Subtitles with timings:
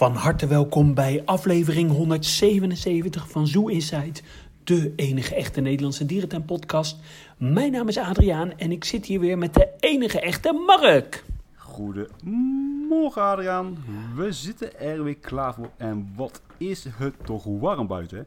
[0.00, 4.22] Van harte welkom bij aflevering 177 van Zoo Insight,
[4.64, 6.96] de enige echte Nederlandse dierentuin-podcast.
[7.36, 11.24] Mijn naam is Adriaan en ik zit hier weer met de enige echte Mark.
[11.56, 13.76] Goedemorgen Adriaan.
[14.14, 18.26] We zitten er weer klaar voor en wat is het toch warm buiten?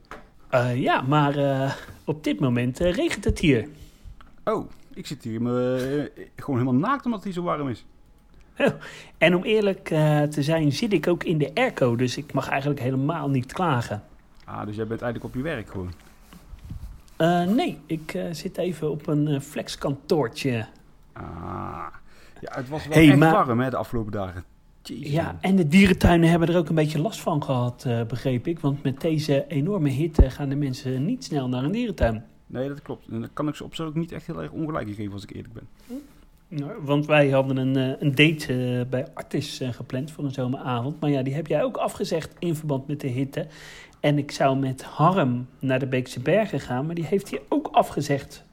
[0.49, 1.73] Eh, ja, maar eh,
[2.05, 3.67] op dit moment eh, regent het hier.
[4.44, 7.85] Oh, ik zit hier me, gewoon helemaal naakt omdat het hier zo warm is.
[9.17, 12.49] En om eerlijk eh, te zijn zit ik ook in de airco, dus ik mag
[12.49, 14.03] eigenlijk helemaal niet klagen.
[14.45, 15.91] Ah, dus jij bent eigenlijk op je werk gewoon.
[17.17, 20.66] Eh, nee, ik eh, zit even op een flexkantoortje.
[21.13, 21.23] Ah,
[22.41, 24.44] ja, het was wel Hey, echt maar- warm hè, de afgelopen dagen.
[24.83, 25.11] Jezus.
[25.11, 28.59] Ja, en de dierentuinen hebben er ook een beetje last van gehad, eh, begreep ik.
[28.59, 32.23] Want met deze enorme hitte gaan de mensen niet snel naar een dierentuin.
[32.47, 33.08] Nee, dat klopt.
[33.08, 35.23] En dan kan ik ze op zich ook niet echt heel erg ongelijk geven als
[35.23, 35.67] ik eerlijk ben.
[36.56, 40.32] Nou, Want wij hadden een, eh, een date eh, bij Artis eh, gepland voor een
[40.32, 41.00] zomeravond.
[41.00, 43.48] Maar ja, die heb jij ook afgezegd in verband met de hitte.
[44.00, 47.68] En ik zou met Harm naar de Beekse Bergen gaan, maar die heeft hij ook
[47.72, 48.44] afgezegd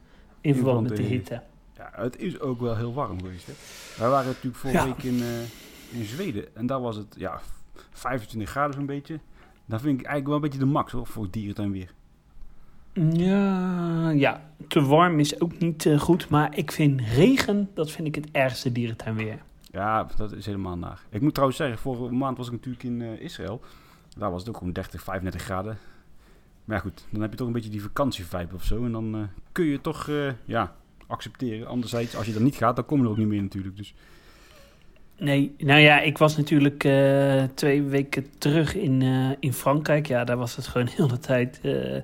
[0.41, 1.43] in verband met de hitte.
[1.77, 3.47] Ja, het is ook wel heel warm geweest.
[3.47, 3.53] Hè.
[3.98, 4.84] Wij waren natuurlijk vorige Ja.
[4.87, 5.23] week in,
[5.91, 7.41] in Zweden en daar was het ja,
[7.93, 9.21] 25 graden zo'n beetje.
[9.67, 11.95] Dat vind ik eigenlijk wel een beetje de max hoor, voor dierentuin weer.
[12.92, 16.28] Ja, ja, te warm is ook niet eh, goed.
[16.28, 19.38] Maar ik vind regen, dat vind ik het ergste dierentuin weer.
[19.72, 21.02] Ja, dat is helemaal naar.
[21.10, 23.60] Ik moet trouwens zeggen, vorige maand was ik natuurlijk in eh, Israël.
[24.16, 25.78] Daar was het ook gewoon 30, 35 graden.
[26.64, 28.84] Maar ja, goed, dan heb je toch een beetje die vakantievibe of zo.
[28.84, 29.20] En dan eh,
[29.52, 30.10] kun je toch
[30.44, 30.75] ja,
[31.06, 31.66] accepteren.
[31.66, 33.77] Anderzijds, als je er niet gaat, dan kom je er ook niet meer natuurlijk.
[33.77, 33.94] Dus
[35.16, 36.88] Nee, nou ja, ik was natuurlijk
[37.54, 39.02] twee weken terug in,
[39.41, 40.06] in Frankrijk.
[40.06, 42.02] Ja, daar was het gewoon heel de tijd eh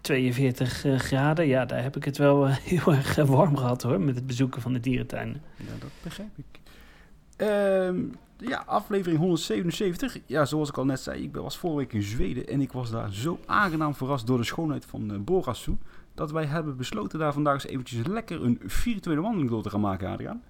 [0.00, 1.46] 42 eh, graden.
[1.46, 4.26] Ja, daar heb ik het wel eh, heel erg eh, warm gehad hoor, met het
[4.26, 5.42] bezoeken van de dierentuinen.
[5.56, 6.60] ja, dat begrijp ik.
[7.36, 8.02] Ehm,
[8.36, 10.18] ja, aflevering 177.
[10.26, 12.46] Ja, zoals ik al net zei, ik was vorige week in Zweden.
[12.46, 15.76] En ik was daar zo aangenaam verrast door de schoonheid van uh, Borasu.
[16.14, 19.80] Dat wij hebben besloten daar vandaag eens eventjes lekker een virtuele wandeling door te gaan
[19.80, 20.42] maken, Adriaan.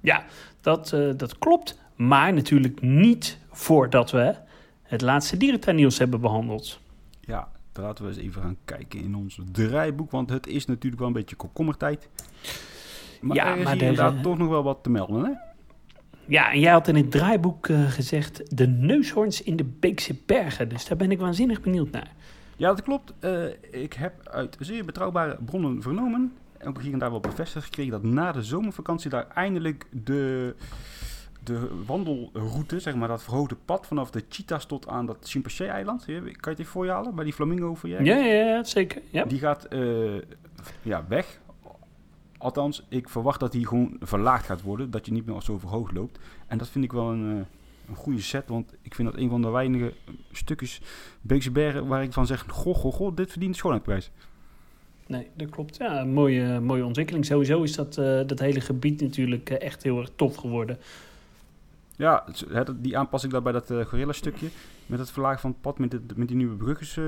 [0.00, 0.24] Ja,
[0.60, 1.78] dat, dat klopt.
[1.96, 4.34] Maar natuurlijk niet voordat we
[4.82, 6.80] het laatste dierentuinnieuws hebben behandeld.
[7.20, 10.10] Ja, laten we eens even gaan kijken in ons draaiboek.
[10.10, 12.08] Want het is natuurlijk wel een beetje komkommertijd.
[13.20, 15.30] Maar Ja, er is maar er, inderdaad toch nog wel wat te melden, hè?
[16.24, 20.68] Ja, en jij had in het draaiboek eh, gezegd de neushoorns in de Beekse Bergen.
[20.68, 22.12] Dus daar ben ik waanzinnig benieuwd naar.
[22.56, 23.12] Ja, dat klopt.
[23.18, 27.64] Eh, ik heb uit zeer betrouwbare bronnen vernomen, en ook hier en daar wel bevestigd
[27.64, 30.54] gekregen, dat na de zomervakantie daar eindelijk de,
[31.44, 36.14] de wandelroute, zeg maar dat verhoogde pad vanaf de Cheetahs tot aan dat Chimpansee-eiland, kan
[36.14, 38.04] je het even voor je halen, bij die flamingo voor je?
[38.04, 39.02] Ja, ja, ja zeker.
[39.10, 39.24] Ja.
[39.24, 40.14] Die gaat eh,
[40.82, 41.40] ja, weg.
[42.38, 44.90] Althans, ik verwacht dat die gewoon verlaagd gaat worden.
[44.90, 46.18] Dat je niet meer zo verhoogd loopt.
[46.46, 48.48] En dat vind ik wel een, eh, een goede set.
[48.48, 49.92] Want ik vind dat een van de weinige
[50.32, 50.80] stukjes
[51.20, 52.44] Beekse Bergen waar ik van zeg...
[52.48, 54.10] Goh, goh, goh, dit verdient de schoonheidsprijs.
[55.06, 55.76] Nee, dat klopt.
[55.76, 57.24] Ja, een mooie, mooie ontwikkeling.
[57.24, 60.78] Sowieso is dat, eh, dat hele gebied natuurlijk echt heel erg tof geworden.
[61.96, 62.24] Ja,
[62.76, 64.48] die aanpassing daar bij dat eh gorilla stukje.
[64.86, 67.04] Met het verlagen van het pad met, dit- met die nieuwe brug is eh,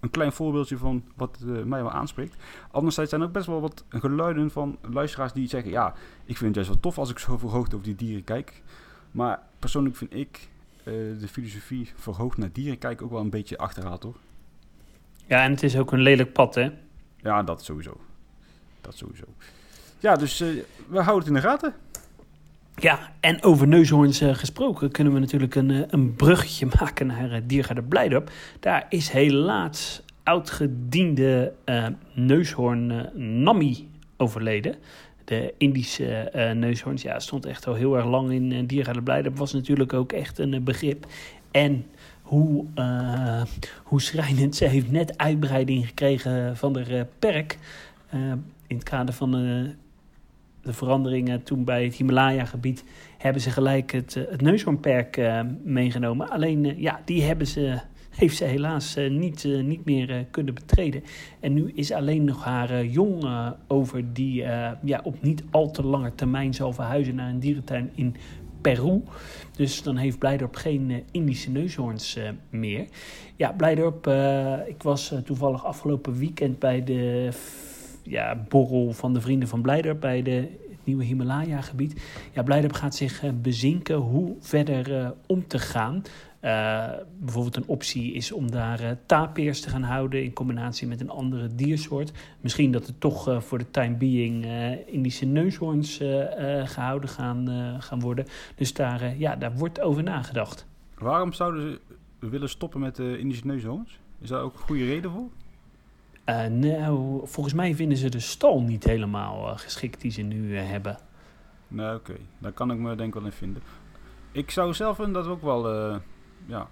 [0.00, 2.36] een klein voorbeeldje van wat eh, mij wel aanspreekt.
[2.70, 5.70] Anderzijds zijn er ook best wel wat geluiden van luisteraars die zeggen...
[5.70, 5.88] Ja,
[6.24, 8.62] ik vind het juist wel tof als ik zo verhoogd over die dieren kijk.
[9.10, 10.48] Maar persoonlijk vind ik
[10.84, 14.16] de filosofie verhoogd naar dieren kijken ook wel een beetje achterhaald, hoor.
[15.26, 16.70] Ja, en het is ook een lelijk pad, hè?
[17.16, 18.00] Ja, dat sowieso.
[18.80, 19.24] Dat sowieso.
[19.98, 20.38] Ja, dus
[20.88, 21.74] we houden het in de gaten.
[22.76, 27.32] Ja, en over neushoorns eh, gesproken kunnen we natuurlijk een, eh, een bruggetje maken naar
[27.32, 28.30] uh, Diergaarde Blijdorp.
[28.60, 33.10] Daar is helaas oudgediende eh neushoorn
[33.42, 34.74] Nami overleden.
[35.24, 39.38] De Indische neushoorns, ja, stond echt al heel erg lang in uh, Diergaarde Blijdorp.
[39.38, 41.06] Was natuurlijk ook echt een uh, begrip.
[41.50, 41.86] En
[42.22, 43.42] hoe, uh,
[43.82, 47.58] hoe schrijnend, ze heeft net uitbreiding gekregen van de uh, perk.
[48.66, 49.68] in het kader van uh,
[50.64, 52.84] de veranderingen toen bij het Himalaya-gebied
[53.18, 56.30] hebben ze gelijk het, het neushoornperk uh, meegenomen.
[56.30, 57.78] Alleen, uh, ja, die hebben ze,
[58.20, 61.02] heeft ze helaas uh, niet, niet meer kunnen betreden.
[61.40, 63.24] En nu is alleen nog haar jong
[63.66, 64.42] over die
[64.82, 68.16] ja, op niet al te lange termijn zal verhuizen naar een dierentuin in
[68.60, 69.02] Peru.
[69.56, 72.18] Dus dan heeft Blijdorp geen Indische neushoorns
[72.50, 72.86] meer.
[73.36, 74.06] Ja, Blijdorp,
[74.66, 77.28] ik was toevallig afgelopen weekend bij de
[78.04, 82.02] ja, borrel van de Vrienden van Blijdorp bij de, het nieuwe Himalaya-gebied.
[82.32, 86.02] Ja, Blijdorp gaat zich uh, bezinken hoe verder uh, om te gaan.
[86.40, 91.10] Uh, bijvoorbeeld een optie is om daar tapirs te gaan houden in combinatie met een
[91.10, 92.12] andere diersoort.
[92.40, 94.46] Misschien dat er toch voor de time being
[94.86, 95.96] Indische neushoorns
[96.64, 97.48] gehouden gaan,
[97.78, 98.26] gaan worden.
[98.54, 100.66] Dus daar, ja, daar wordt over nagedacht.
[100.98, 101.78] Waarom zouden
[102.20, 103.98] ze willen stoppen met de Indische neushoorns?
[104.20, 105.28] Is daar ook een goede reden voor?
[106.28, 110.52] Uh, nou, volgens mij vinden ze de stal niet helemaal uh, geschikt die ze nu
[110.52, 110.98] uh, hebben.
[111.68, 112.16] Nee, oké.
[112.38, 113.62] Daar kan ik me denk ik wel in vinden.
[114.32, 115.68] Ik zou zelf dat ook wel
[116.46, 116.68] ja,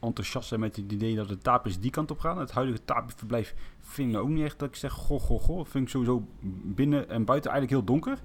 [0.00, 2.38] enthousiast zijn met het idee dat de tapirs die kant op gaan.
[2.38, 5.64] Het huidige tapirverblijf vind ik ook niet echt dat ik zeg, goh, goh, goh.
[5.64, 6.26] Vind ik sowieso
[6.64, 8.18] binnen en buiten eigenlijk heel donker.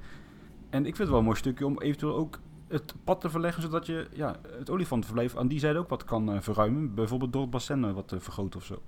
[0.69, 3.61] En ik vind het wel een mooi stukje om eventueel ook het pad te verleggen,
[3.61, 6.93] zodat je ja, het olifantenverblijf aan die zijde ook wat kan verruimen.
[6.93, 8.81] Bijvoorbeeld door het bassin wat te vergroten of zo.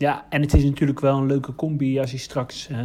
[0.00, 2.78] Ja, en het is natuurlijk wel een leuke combi als je straks uh,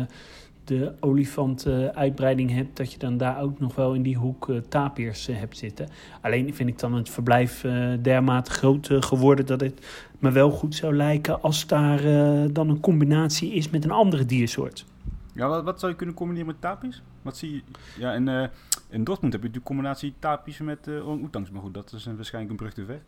[0.63, 5.27] de olifant-uitbreiding hebt, dat je dan daar ook nog wel in die hoek uh, tapirs
[5.31, 5.87] hebt zitten.
[6.21, 7.61] Alleen vind ik dan het verblijf
[8.01, 9.85] dermate groot geworden dat het
[10.19, 12.01] me wel goed zou lijken als daar
[12.53, 14.85] dan een combinatie is met een andere diersoort.
[15.33, 17.01] Ja, wat, wat zou je kunnen combineren met tapirs?
[17.21, 17.61] Wat zie je?
[17.99, 18.47] Ja, uh,
[18.89, 21.51] in Dortmund heb je de combinatie tapirs met uh, orang-oetangs.
[21.51, 23.01] Maar goed, dat is een, waarschijnlijk een brug te ver.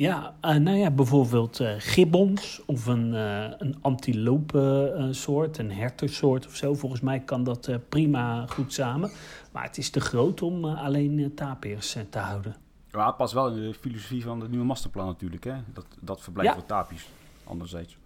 [0.00, 6.46] Ja, uh, nou ja, bijvoorbeeld uh, gibbons of een, uh, een antilope soort, een hertersoort
[6.46, 6.74] of zo.
[6.74, 9.10] Volgens mij kan dat prima goed samen.
[9.52, 12.56] Maar het is te groot om alleen tapirs te houden.
[12.90, 15.44] Ja, het past wel in de filosofie van het nieuwe masterplan natuurlijk.
[15.44, 15.54] Hè?
[15.72, 16.54] Dat, dat verblijf ja.
[16.54, 17.08] voor tapirs,
[17.44, 17.96] anderzijds.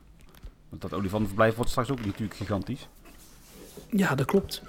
[0.68, 2.88] Want dat olifantenverblijf wordt straks ook natuurlijk gigantisch.
[3.90, 4.62] Ja, dat klopt.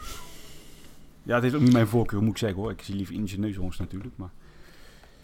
[1.23, 2.71] Ja, het is ook niet mijn voorkeur, moet ik zeggen hoor.
[2.71, 4.31] Ik zie liever Indische neushoorns natuurlijk, maar...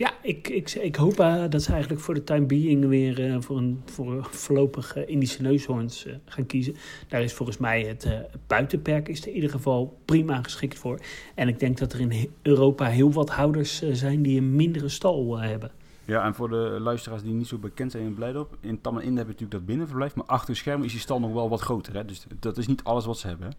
[0.02, 3.36] Ja, ik, ik, ik hoop uh, dat ze eigenlijk voor de time being weer uh,
[3.40, 6.76] voor een voor voorlopig uh, Indische neushoorns gaan kiezen.
[7.08, 8.08] Daar is volgens mij het
[8.48, 11.00] buitenperk is er in ieder geval prima geschikt voor.
[11.36, 15.40] En ik denk dat er in Europa heel wat houders zijn die een mindere stal
[15.40, 15.72] hebben.
[16.06, 19.04] Ja, en voor de luisteraars die niet zo bekend zijn in Blijdorp, in Tam en
[19.04, 21.94] Inde hebben natuurlijk dat binnenverblijf, maar achter schermen is die stal nog wel wat groter.
[21.94, 22.06] Hè?
[22.06, 23.48] Dus dat is niet alles wat ze hebben.
[23.48, 23.54] Hè?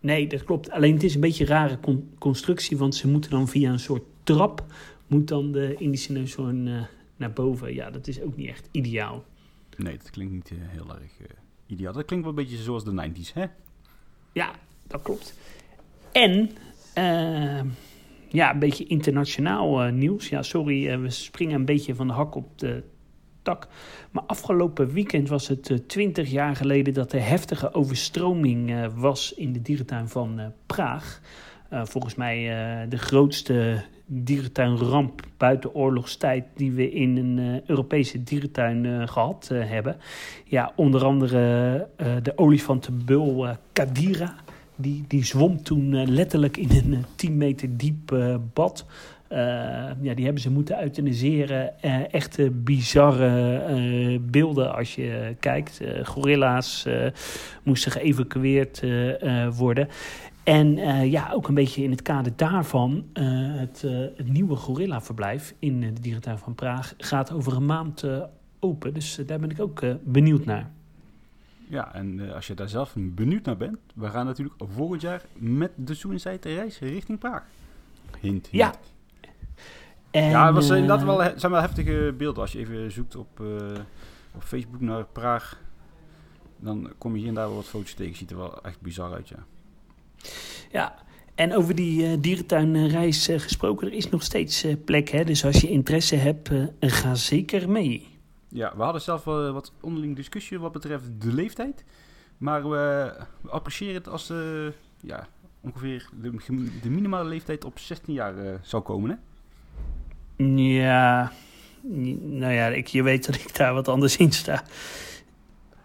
[0.00, 0.70] Nee, dat klopt.
[0.70, 3.78] Alleen het is een beetje een rare con constructie, want ze moeten dan via een
[3.78, 4.64] soort trap,
[5.08, 6.82] moet dan de Indische neushoorn uh,
[7.16, 7.74] naar boven.
[7.74, 9.24] Ja, dat is ook niet echt ideaal.
[9.76, 11.26] Nee, dat klinkt niet uh, heel erg uh,
[11.66, 11.92] ideaal.
[11.92, 13.44] Dat klinkt wel een beetje zoals de 90s, hè?
[14.32, 14.50] Ja,
[14.86, 15.38] dat klopt.
[16.12, 16.50] En,
[18.28, 20.28] ja, een beetje internationaal nieuws.
[20.28, 22.82] Ja, sorry, we springen een beetje van de hak op de
[24.10, 29.34] maar afgelopen weekend was het 20 eh, jaar geleden dat er heftige overstroming eh, was
[29.34, 31.20] in de dierentuin van eh, Praag.
[31.70, 32.36] volgens mij
[32.88, 39.96] de grootste dierentuinramp buiten oorlogstijd die we in een Europese dierentuin gehad hebben.
[40.44, 41.88] Ja, onder andere
[42.22, 44.34] de olifantenbul Kadira.
[44.76, 48.16] Die, die zwom toen letterlijk in een 10 meter diep
[48.54, 48.86] bad.
[50.00, 51.80] Ja, die hebben ze moeten euthaniseren.
[52.10, 55.80] Echte bizarre beelden als je kijkt.
[56.02, 56.86] gorilla's
[57.62, 58.82] moesten geëvacueerd
[59.56, 59.88] worden.
[60.48, 60.76] En
[61.10, 63.82] ja, ook een beetje in het kader daarvan, het,
[64.16, 68.04] het, nieuwe gorillaverblijf in de dierentuin van Praag gaat over een maand
[68.60, 68.94] open.
[68.94, 70.70] Dus daar ben ik ook benieuwd naar.
[71.68, 75.70] Ja, en als je daar zelf benieuwd naar bent, we gaan natuurlijk volgend jaar met
[75.74, 77.44] de Suicide reis richting Praag.
[78.20, 78.48] Hint, hint.
[78.50, 78.74] Ja,
[80.10, 82.42] ja, het was inderdaad wel, zijn wel heftige beelden.
[82.42, 83.48] Als je even zoekt op, uh,
[84.34, 85.60] op Facebook naar Praag,
[86.56, 88.16] dan kom je hier en daar wel wat foto's tegen.
[88.16, 89.46] Ziet er wel echt bizar uit, ja.
[90.70, 90.94] Ja,
[91.34, 95.08] en over die uh, dierentuinreis uh, gesproken, er is nog steeds plek.
[95.08, 95.24] Hè?
[95.24, 98.08] Dus als je interesse hebt, ga zeker mee.
[98.48, 101.84] Ja, we hadden zelf wel wat onderling discussie wat betreft de leeftijd.
[102.38, 104.32] Maar we, we appreciëren het als
[105.00, 105.26] ja,
[105.60, 106.30] ongeveer de,
[106.82, 109.16] de minimale leeftijd op 16 jaar zou komen, hè?
[110.44, 111.32] Ja,
[112.20, 114.62] nou ja, ik, je weet dat ik daar wat anders in sta.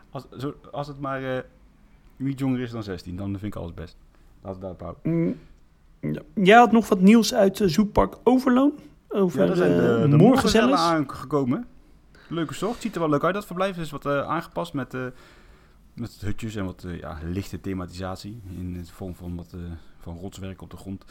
[0.10, 0.25] Als,
[0.72, 1.46] als het maar
[2.18, 3.98] niet jonger is dan 16, dan vind ik alles best.
[4.43, 5.12] Laten we daarop houden.
[5.12, 5.35] Mm,
[6.13, 6.21] ja.
[6.33, 8.73] Jij had nog wat nieuws uit uh, Zoekpark Overloon?
[9.07, 11.67] Over ja, daar zijn de, de morgenzellen aangekomen.
[12.27, 13.33] Leuke soort, ziet er wel leuk uit.
[13.33, 14.97] Dat verblijf is wat uh, aangepast met,
[15.93, 18.41] met hutjes en wat ja, lichte thematisatie.
[18.57, 19.55] In de vorm van, wat,
[20.00, 21.05] van rotswerk op de grond.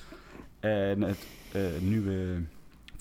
[0.60, 1.26] En het
[1.80, 2.42] nieuwe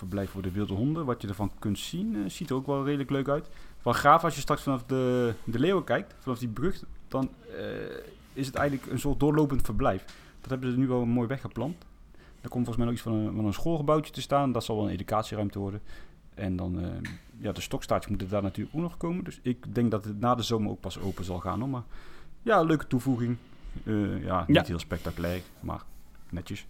[0.02, 1.06] verblijf voor de wilde honden.
[1.06, 3.50] Wat je ervan kunt zien, uh, ziet er ook wel redelijk leuk uit.
[3.82, 7.56] Van gaaf als je straks vanaf de, de leeuwen kijkt, vanaf die brug, dan uh,
[8.34, 10.06] is het eigenlijk een soort doorlopend verblijf.
[10.42, 11.86] Dat hebben ze nu wel mooi weggeplant.
[12.14, 14.52] Daar komt volgens mij nog iets van een, van een schoolgebouwtje te staan.
[14.52, 15.82] Dat zal wel een educatieruimte worden.
[16.34, 16.88] En dan, uh,
[17.38, 19.24] ja, de stokstaartjes moeten daar natuurlijk ook nog komen.
[19.24, 21.60] Dus ik denk dat het na de zomer ook pas open zal gaan.
[21.60, 21.70] Hoor.
[21.70, 21.84] Maar
[22.42, 23.38] ja, leuke toevoeging.
[24.22, 25.84] ja, niet heel spectaculair, maar
[26.30, 26.66] netjes.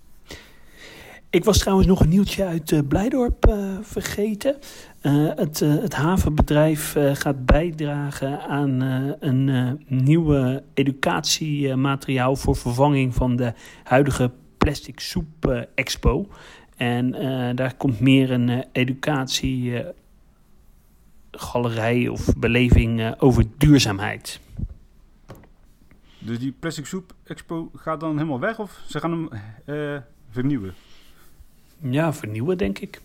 [1.32, 4.56] Ik was trouwens nog een nieuwtje uit uh, Blijdorp uh, vergeten.
[5.02, 8.82] Uh, het, het, havenbedrijf gaat bijdragen aan
[9.20, 16.28] een nieuwe educatiemateriaal voor vervanging van de huidige plastic soep expo.
[16.78, 19.84] En eh, daar komt meer een uh, educatie,
[21.32, 24.40] galerij of beleving over duurzaamheid.
[26.20, 29.30] Dus die Plastic Soep Expo gaat dan helemaal weg of ze gaan hem
[30.30, 30.74] vernieuwen?
[31.82, 33.02] Ja, vernieuwen denk ik.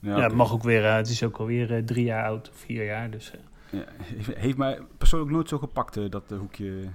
[0.00, 2.84] Ja, ja het mag ook weer, het is ook alweer drie jaar oud of vier
[2.84, 3.10] jaar.
[3.10, 3.32] Dus,
[3.70, 3.84] ja,
[4.34, 6.88] heeft mij persoonlijk nooit zo gepakt, dat hoekje.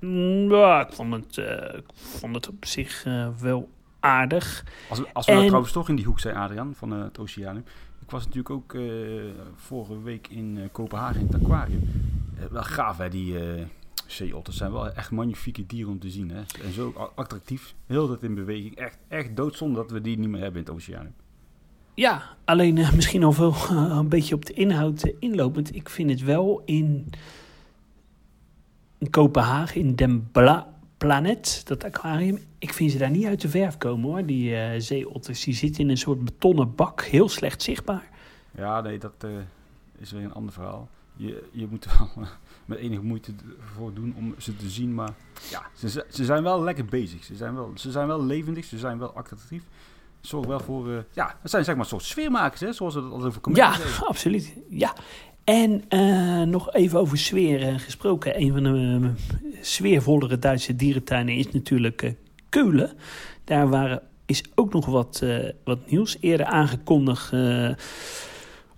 [0.00, 1.36] Mm, ja, ik vond het,
[1.76, 3.06] ik vond het op zich
[3.40, 3.68] wel
[4.00, 4.64] aardig.
[4.88, 7.64] Als, als we nou trouwens toch in die hoek zijn, Adriaan, van uh, het Oceanium.
[8.02, 9.22] Ik was natuurlijk ook uh,
[9.54, 11.90] vorige week in uh, Kopenhagen in het aquarium.
[12.50, 13.34] wel gaaf hè, die
[14.12, 16.30] zeeotters zijn wel echt magnifieke dieren om te zien.
[16.30, 16.40] Hè.
[16.64, 18.76] En zo attractief, heel dat in beweging.
[18.76, 21.14] Echt, echt doodzonde dat we die niet meer hebben in het Oceanium.
[21.94, 25.74] Ja, alleen misschien al wel een beetje op de inhoud inlopend.
[25.74, 27.10] Ik vind het wel in,
[28.98, 33.48] in Kopenhagen, in Den Bla Planet, dat aquarium, ik vind ze daar niet uit de
[33.48, 35.44] verf komen hoor, die uh, zeeotters.
[35.44, 38.08] Die zitten in een soort betonnen bak, heel slecht zichtbaar.
[38.56, 39.30] Ja, nee, dat uh,
[39.98, 40.88] is weer een ander verhaal.
[41.16, 42.28] Je, je moet wel uh,
[42.68, 43.32] met enige moeite
[43.74, 45.10] voor doen om ze te zien, maar
[45.50, 47.24] ja, ze, ze zijn wel lekker bezig.
[47.24, 49.62] Ze zijn wel, ze zijn wel levendig, ze zijn wel attractief.
[50.20, 53.36] Zorg wel voor, ja, het zijn zeg maar soort sfeermakers, hè, zoals we dat altijd
[53.36, 53.76] over Ja,
[54.12, 54.52] absoluut.
[54.68, 54.94] Ja,
[55.44, 58.40] en uh, nog even over sfeer gesproken.
[58.40, 59.08] Een van de uh,
[59.60, 62.14] sfeervollere Duitse dierentuinen is natuurlijk
[62.48, 62.92] Keulen.
[63.44, 65.24] Daar waren, is ook nog wat,
[65.64, 66.16] wat nieuws.
[66.20, 67.32] Eerder aangekondigd,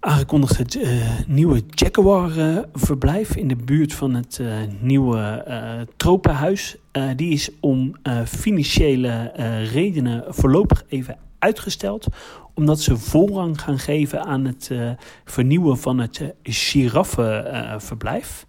[0.00, 0.78] aangekondigd het
[1.26, 4.40] nieuwe Jaguar-verblijf in de buurt van het
[4.80, 5.45] nieuwe
[5.97, 6.76] tropenhuis.
[7.16, 9.33] die is om financiële
[9.73, 12.07] redenen voorlopig even uitgesteld
[12.54, 14.71] omdat ze voorrang gaan geven aan het
[15.25, 18.47] vernieuwen van het giraffenverblijf.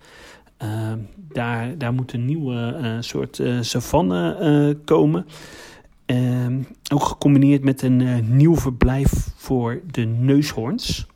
[0.64, 5.26] Uh, daar, daar moet een nieuwe soort savanne komen.
[6.06, 6.62] Ehm,
[6.94, 11.10] ook gecombineerd met een nieuw verblijf voor de neushoorns.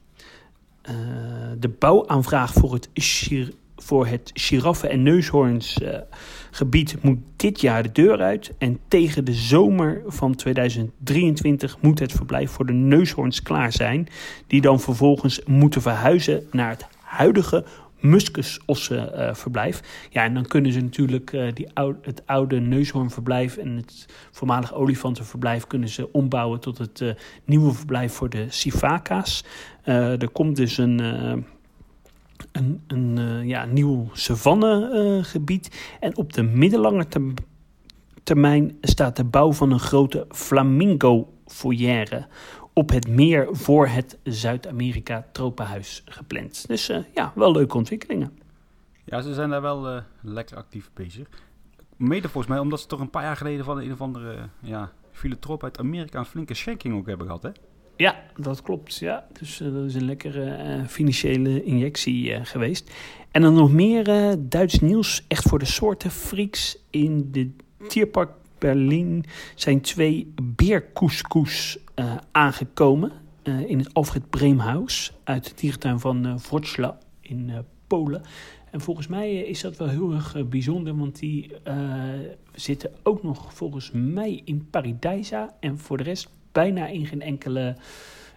[1.59, 2.89] De bouwaanvraag voor het,
[3.75, 5.79] voor het giraffen- en neushoorns
[6.51, 8.53] gebied moet dit jaar de deur uit.
[8.57, 14.07] En tegen de zomer van 2023 moet het verblijf voor de neushoorns klaar zijn.
[14.47, 17.63] Die dan vervolgens moeten verhuizen naar het huidige
[17.99, 19.79] muskusossenverblijf.
[19.79, 21.67] Uh, ja, en dan kunnen ze natuurlijk uh, die
[22.01, 27.13] het oude neushoornverblijf en het voormalig olifantenverblijf kunnen ze ombouwen tot het uh,
[27.45, 29.43] nieuwe verblijf voor de sivaka's.
[29.83, 30.99] er komt dus een
[32.51, 35.95] een, een ja, nieuw savannegebied.
[35.99, 37.05] En op de middellange
[38.23, 42.27] termijn staat de bouw van een grote flamingo-foyer
[42.75, 46.67] op het meer voor het Zuid-Amerika tropenhuis gepland.
[46.67, 48.37] Dus uh, ja, wel leuke ontwikkelingen.
[49.03, 51.27] Ja, ze zijn daar wel lekker actief bezig.
[51.97, 54.91] Mede volgens mij omdat ze toch een paar jaar geleden van een of andere ja,
[55.11, 57.49] filantroop uit Amerika een flinke schenking ook hebben gehad, hè?
[57.97, 58.95] Ja, dat klopt.
[58.95, 59.27] Ja.
[59.39, 62.91] Dus uh, dat is een lekkere uh, financiële injectie uh, geweest.
[63.31, 65.25] En dan nog meer Duits nieuws.
[65.27, 66.77] Echt voor de soorten freaks.
[66.89, 67.51] In de
[67.87, 71.77] Tierpark Berlin zijn twee beerkoeskoes
[72.31, 73.11] aangekomen.
[73.43, 75.13] in het Alfred Breemhuis.
[75.23, 77.51] Uit de dierentuin van Wrocław in
[77.87, 78.21] Polen.
[78.71, 80.97] En volgens mij is dat wel heel erg bijzonder.
[80.97, 81.51] Want die
[82.53, 85.55] zitten ook nog volgens mij in Paradijsa.
[85.59, 87.75] En voor de rest bijna in geen enkele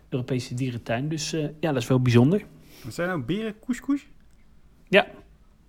[0.08, 1.08] Europese dierentuin.
[1.08, 2.44] Dus uh, ja, dat is wel bijzonder.
[2.84, 4.06] Wat zijn nou beren couscous?
[4.88, 5.06] Ja.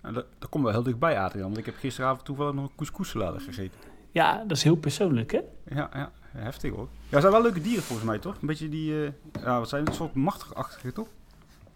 [0.02, 1.46] Nou, dat, dat komt wel heel dichtbij, Adrian.
[1.46, 3.78] Want ik heb gisteravond toevallig nog een couscous-salade gegeten.
[4.10, 5.40] Ja, dat is heel persoonlijk, hè?
[5.74, 6.88] Ja, ja heftig hoor.
[6.92, 8.36] Ja, het zijn wel leuke dieren volgens mij, toch?
[8.40, 9.08] Een beetje die, uh,
[9.42, 11.08] ja, wat zijn het, een soort machtigachtige, toch?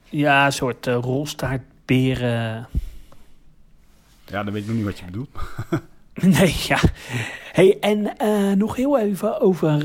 [0.09, 2.69] Ja, een soort uh, rolstaartberen.
[4.27, 5.29] Ja, dan weet ik nog niet wat je bedoelt.
[6.39, 6.79] nee, ja.
[7.53, 9.85] Hey, en uh, nog heel even over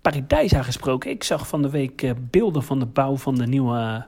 [0.00, 1.10] Paradijsa gesproken.
[1.10, 4.06] Ik zag van de week beelden van de bouw van de nieuwe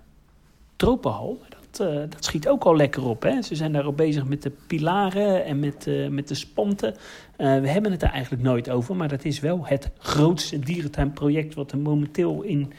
[0.77, 1.43] tropenhal.
[1.73, 3.23] Dat, uh, dat schiet ook al lekker op.
[3.23, 3.43] Hè?
[3.43, 6.95] Ze zijn daarop bezig met de pilaren en met, met de spanten.
[7.37, 11.73] we hebben het er eigenlijk nooit over, maar dat is wel het grootste dierentuinproject wat
[11.73, 12.73] er momenteel in,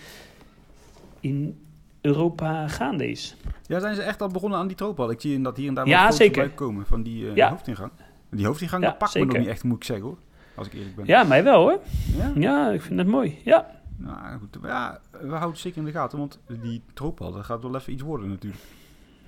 [1.20, 1.64] in
[2.04, 3.36] Europa gaande is.
[3.68, 5.12] Ja, zijn ze echt al begonnen aan die tropenhal?
[5.12, 6.50] Ik zie dat hier en daar ja, zeker.
[6.50, 7.50] komen van die ja.
[7.50, 7.92] hoofdingang.
[8.30, 10.18] Die hoofdingang, ja, dat pakt me nog niet echt, moet ik zeggen hoor.
[10.56, 11.06] Als ik eerlijk ben.
[11.06, 11.80] Ja, mij wel hoor.
[12.18, 13.40] Ja, ja ik vind het mooi.
[13.44, 13.82] Ja.
[13.98, 17.62] Nou goed, ja, we houden het zeker in de gaten, want die tropenhal, dat gaat
[17.62, 18.62] wel even iets worden natuurlijk.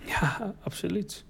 [0.06, 1.26] Ja, absoluut.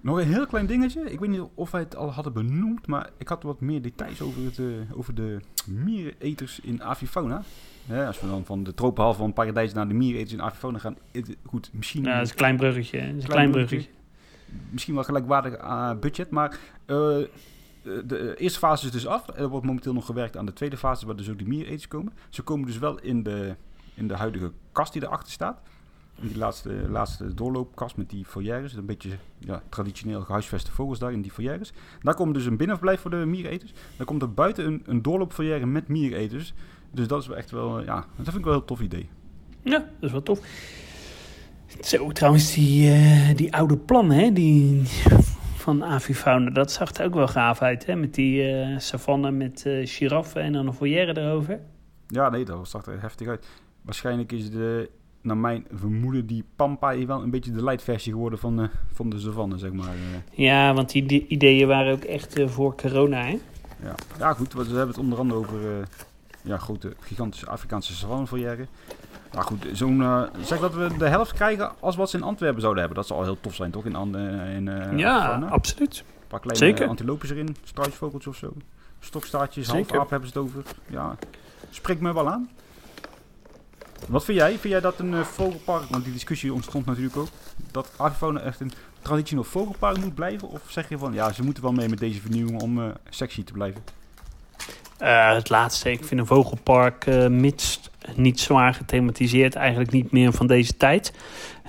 [0.00, 1.10] Nog een heel klein dingetje.
[1.10, 4.20] Ik weet niet of wij het al hadden benoemd, maar ik had wat meer details
[4.20, 7.42] over, het, uh, over de miereneters in avifauna.
[7.84, 10.96] Ja, als we dan van de tropenhal van Paradijs naar de miereneters in avifauna gaan.
[11.44, 12.04] Goed, misschien...
[12.04, 12.98] Ja, dat is een klein bruggetje.
[13.06, 13.90] Dat is een klein bruggetje.
[14.70, 19.28] Misschien wel gelijkwaardig uh, budget, maar uh, de, de eerste fase is dus af.
[19.36, 22.12] Er wordt momenteel nog gewerkt aan de tweede fase, waar dus ook die miereters komen.
[22.28, 23.56] Ze komen dus wel in de,
[23.94, 25.60] in de huidige kast die erachter staat.
[26.20, 28.74] Die laatste, laatste doorloopkast met die foyeres.
[28.74, 31.72] Een beetje ja, traditioneel gehuisveste vogels daar in die foyeres.
[32.02, 33.72] Daar komt dus een binnenverblijf voor de miereters.
[33.96, 36.54] Dan komt er buiten een, een doorloopfoyer met miereters.
[36.90, 39.08] Dus dat is wel echt wel, ja, dat vind ik wel een heel tof idee.
[39.62, 40.40] Ja, dat is wel tof.
[41.80, 44.82] Zo, trouwens, die, uh, die oude plannen, hè, die
[45.54, 47.96] van Avifauna, dat zag er ook wel gaaf uit, hè?
[47.96, 51.60] Met die uh, savanne met uh, giraffen en dan een foyer erover.
[52.06, 53.46] Ja, nee, dat zag er heftig uit.
[53.82, 58.38] Waarschijnlijk is de, naar mijn vermoeden, die Pampa wel een beetje de light versie geworden
[58.38, 59.94] van, uh, van de savanne, zeg maar.
[60.30, 63.38] Ja, want die, ideeën waren ook echt voor corona, hè?
[63.82, 65.88] Ja, ja goed, we hebben het onder andere over
[66.42, 68.68] ja, grote, gigantische Afrikaanse savannefoyeren.
[69.32, 72.60] Nou goed, zo'n, uh, zeg dat we de helft krijgen als wat ze in Antwerpen
[72.60, 73.00] zouden hebben.
[73.00, 73.84] Dat zou al heel tof zijn, toch?
[73.84, 74.14] In,
[74.54, 75.98] in, uh, ja, absoluut.
[75.98, 76.88] Een paar kleine Zeker.
[76.88, 78.52] antilopes erin, struisvogels of zo.
[79.00, 80.62] Stokstaartjes, halfaap hebben ze het over.
[80.86, 81.16] Ja,
[81.70, 82.48] spreekt me wel aan.
[84.08, 84.50] Wat vind jij?
[84.50, 87.28] Vind jij dat een vogelpark, want die discussie ontstond natuurlijk ook,
[87.70, 88.72] dat Avifauna echt een
[89.02, 90.48] traditioneel vogelpark moet blijven?
[90.48, 93.52] Of zeg je van, ja, ze moeten wel mee met deze vernieuwing om sexy te
[93.52, 93.82] blijven?
[95.02, 97.80] Uh, het laatste, ik vind een vogelpark, uh, mits
[98.14, 101.12] niet zwaar gethematiseerd, eigenlijk niet meer van deze tijd.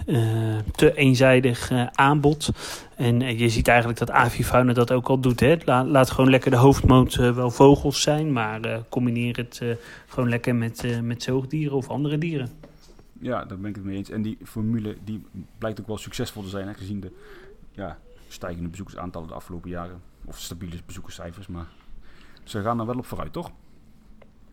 [0.05, 2.49] Uh, te eenzijdig aanbod.
[2.95, 5.39] En je ziet eigenlijk dat Avifauna dat ook al doet.
[5.39, 5.55] Hè?
[5.65, 8.59] Laat, laat gewoon lekker de hoofdmoot wel vogels zijn, maar
[8.89, 9.61] combineer het
[10.07, 12.49] gewoon lekker met, met zoogdieren of andere dieren.
[13.19, 14.09] Ja, daar ben ik het mee eens.
[14.09, 15.25] En die formule die
[15.57, 17.11] blijkt ook wel succesvol te zijn, hè, gezien de
[17.71, 20.01] ja, stijgende bezoekersaantallen de afgelopen jaren.
[20.25, 21.67] Of stabiele bezoekerscijfers, maar
[22.49, 23.51] ze gaan er wel op vooruit, toch?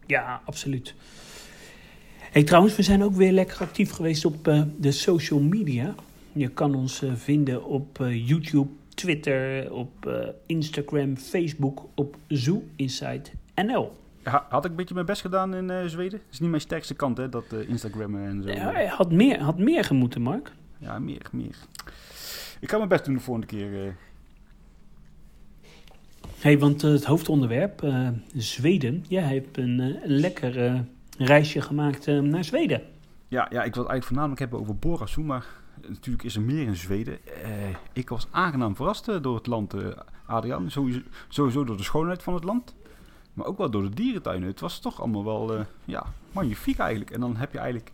[0.07, 0.95] Ja, absoluut.
[2.31, 5.95] Hey, trouwens, we zijn ook weer lekker actief geweest op uh, de social media.
[6.33, 10.11] Je kan ons uh, vinden op uh, YouTube, Twitter, op
[10.47, 13.23] Instagram, Facebook, op Zoo Inside
[13.55, 13.93] NL.
[14.49, 16.19] Had ik een beetje mijn best gedaan in Zweden?
[16.19, 18.49] Dat is niet mijn sterkste kant, hè, dat Instagram en zo.
[18.49, 20.53] Ja, hij had meer, had meer gemoeten, Mark.
[20.79, 21.57] Ja, meer, meer.
[22.61, 23.97] Ik ga mijn best doen de volgende keer
[26.41, 29.05] hey, want het hoofdonderwerp, uh, Zweden.
[29.09, 30.81] Jij hebt een, uh, lekker uh,
[31.19, 32.83] reisje gemaakt naar Zweden.
[33.29, 35.47] Ja, ja, ik wil het eigenlijk voornamelijk hebben over Borasu, maar
[35.89, 37.19] natuurlijk is er meer in Zweden.
[37.93, 39.75] ik was aangenaam verrast door het land,
[40.27, 40.71] Adriaan.
[40.71, 42.75] Sowieso, sowieso door de schoonheid van het land,
[43.33, 44.49] maar ook wel door de dierentuinen.
[44.49, 47.11] Het was toch allemaal wel ja, magnifiek eigenlijk.
[47.11, 47.93] En dan heb je eigenlijk,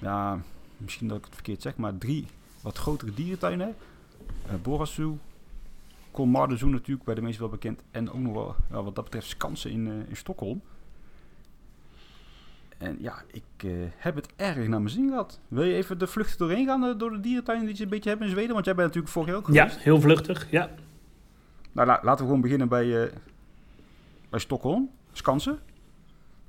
[0.00, 0.40] ja,
[0.76, 2.26] misschien dat ik het verkeerd zeg, maar drie
[2.60, 3.74] wat grotere dierentuinen.
[4.62, 5.18] Borasu,
[6.10, 7.82] Colmardenzoen natuurlijk, bij de meest wel bekend.
[7.90, 10.62] En ook nog wel, ja, wat dat betreft, Skansen in, uh, in Stockholm.
[12.78, 15.40] En ja, ik uh, heb het erg naar mijn zin gehad.
[15.48, 18.10] Wil je even de vlucht doorheen gaan uh, door de dierentuin die je een beetje
[18.10, 18.52] hebt in Zweden?
[18.52, 19.76] Want jij bent natuurlijk vorig jaar ook geweest.
[19.76, 20.70] Ja, heel vluchtig, ja.
[21.72, 23.10] Nou, la laten we gewoon beginnen bij,
[24.28, 25.58] bij Stockholm, Skansen.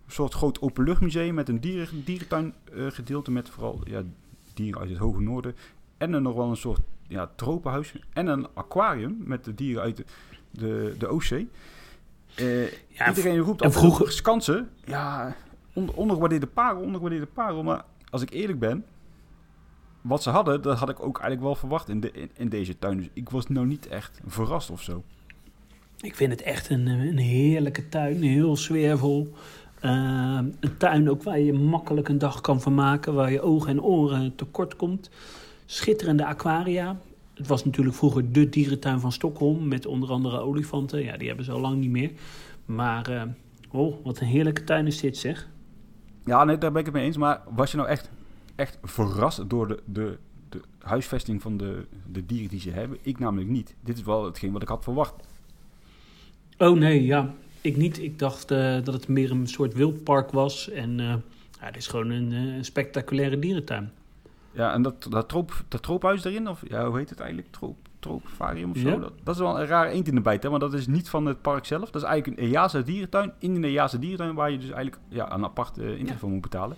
[0.06, 4.04] Een soort groot openluchtmuseum met een dieren, dierentuin gedeelte met vooral ja,
[4.54, 5.56] dieren uit het hoge noorden.
[5.98, 9.98] En er nog wel een soort ja, tropenhuis en een aquarium met de dieren uit
[9.98, 10.04] de,
[10.52, 11.50] de, de Oostzee.
[12.40, 14.70] Uh, ja, iedereen roept en vroeger skansen.
[14.86, 15.36] Ja,
[15.74, 17.64] on, ondergewaardeerde parel, ondergewaardeerde parel.
[17.64, 18.86] Maar als ik eerlijk ben,
[20.02, 22.80] wat ze hadden, dat had ik ook eigenlijk wel verwacht in, de, in, in deze
[22.80, 22.98] tuin.
[22.98, 25.04] Dus ik was nou niet echt verrast of zo.
[26.02, 29.34] Ik vind het echt een, een heerlijke tuin, heel sfeervol.
[29.82, 33.82] Uh, een tuin ook waar je makkelijk een dag kan vermaken, waar je ogen en
[33.82, 35.10] oren tekort komt
[35.72, 37.00] schitterende aquaria.
[37.34, 41.04] Het was natuurlijk vroeger de dierentuin van Stockholm met onder andere olifanten.
[41.04, 42.12] Ja, die hebben ze al lang niet meer.
[42.66, 43.24] Maar, uh,
[43.72, 45.50] oh, wat een heerlijke tuin is dit, zeg.
[46.26, 47.18] Ja, nee, daar ben ik het mee eens.
[47.18, 48.10] Maar was je nou echt,
[48.56, 50.18] echt verrast door de, de,
[50.50, 52.98] de huisvesting van de, de dieren die ze hebben?
[53.02, 53.76] Ik namelijk niet.
[53.84, 55.14] Dit is wel hetgeen wat ik had verwacht.
[56.58, 57.34] Oh nee, ja.
[57.62, 58.02] Ik niet.
[58.02, 60.70] Ik dacht uh, dat het meer een soort wildpark was.
[60.70, 61.08] En uh,
[61.60, 63.92] ja, het is gewoon een, een spectaculaire dierentuin.
[64.52, 67.52] Ja, en dat, dat, troop, dat troophuis erin, of ja, hoe heet het eigenlijk?
[67.52, 69.00] Troop, troopvarium of zo.
[69.00, 71.10] Dat, dat, is wel een rare eend in de bijt, hè, want dat is niet
[71.10, 71.92] van het park zelf.
[71.92, 73.34] Dat is eigenlijk een EASA dierentuin.
[73.40, 76.78] In een EASA dierentuin waar je dus eigenlijk ja, een apart uh, voor moet betalen.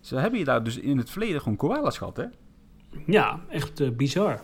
[0.00, 2.24] Ze hebben je daar dus in het verleden gewoon koala's gehad, hè?
[3.06, 4.40] Ja, echt uh, bizar.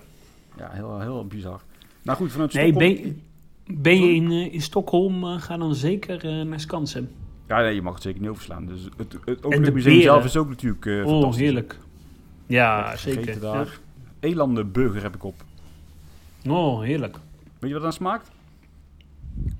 [0.56, 1.60] Ja, heel, heel bizar.
[2.02, 3.02] Nou goed, vanuit nee, Stockholm...
[3.02, 3.22] Ben,
[3.82, 7.10] ben je in, uh, in Stockholm, ga dan zeker naar Skansen.
[7.48, 8.66] Ja, nee, je mag het zeker niet overslaan.
[8.66, 11.78] Dus het, het, ook het museum zelf is ook natuurlijk oh, heerlijk.
[12.46, 13.40] Ja, zeker.
[13.40, 13.78] Daar.
[14.20, 15.34] Elandenburger heb ik op.
[16.48, 17.16] Oh, heerlijk.
[17.58, 18.30] Weet je wat dan smaakt?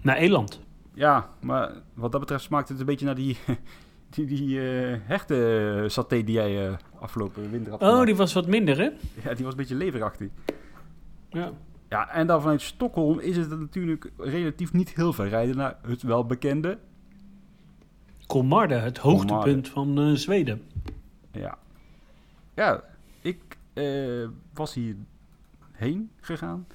[0.03, 0.61] Naar eland.
[0.95, 3.37] Ja, maar wat dat betreft smaakt het een beetje naar die,
[4.15, 8.47] die, die uh, hechte saté die jij uh, afgelopen winter had Oh, die was wat
[8.47, 8.91] minder, hè?
[9.25, 10.29] Ja, die was een beetje leverachtig.
[11.29, 11.53] Ja.
[11.89, 16.03] Ja, en dan vanuit Stockholm is het natuurlijk relatief niet heel ver rijden naar het
[16.03, 16.79] welbekende.
[18.27, 20.63] Kolmarde, het hoogtepunt van uh, Zweden.
[21.33, 21.59] Ja.
[22.57, 22.85] Ja,
[23.21, 26.67] ik uh, was hierheen gegaan.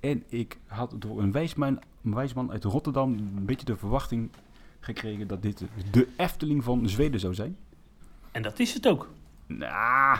[0.00, 4.30] En ik had door een wijsman, een wijsman uit Rotterdam een beetje de verwachting
[4.80, 7.56] gekregen dat dit de Efteling van Zweden zou zijn.
[8.30, 9.08] En dat is het ook.
[9.46, 10.18] Nou,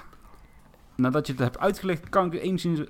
[0.95, 2.81] nadat je het hebt uitgelegd, kan ik enigszins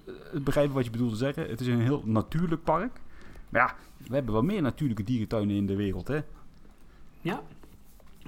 [0.43, 1.49] begrijpen wat je bedoelt te zeggen.
[1.49, 3.01] Het is een heel natuurlijk park.
[3.49, 3.75] Maar ja,
[4.09, 6.21] we hebben wel meer natuurlijke dierentuinen in de wereld, hè?
[7.21, 7.43] Ja.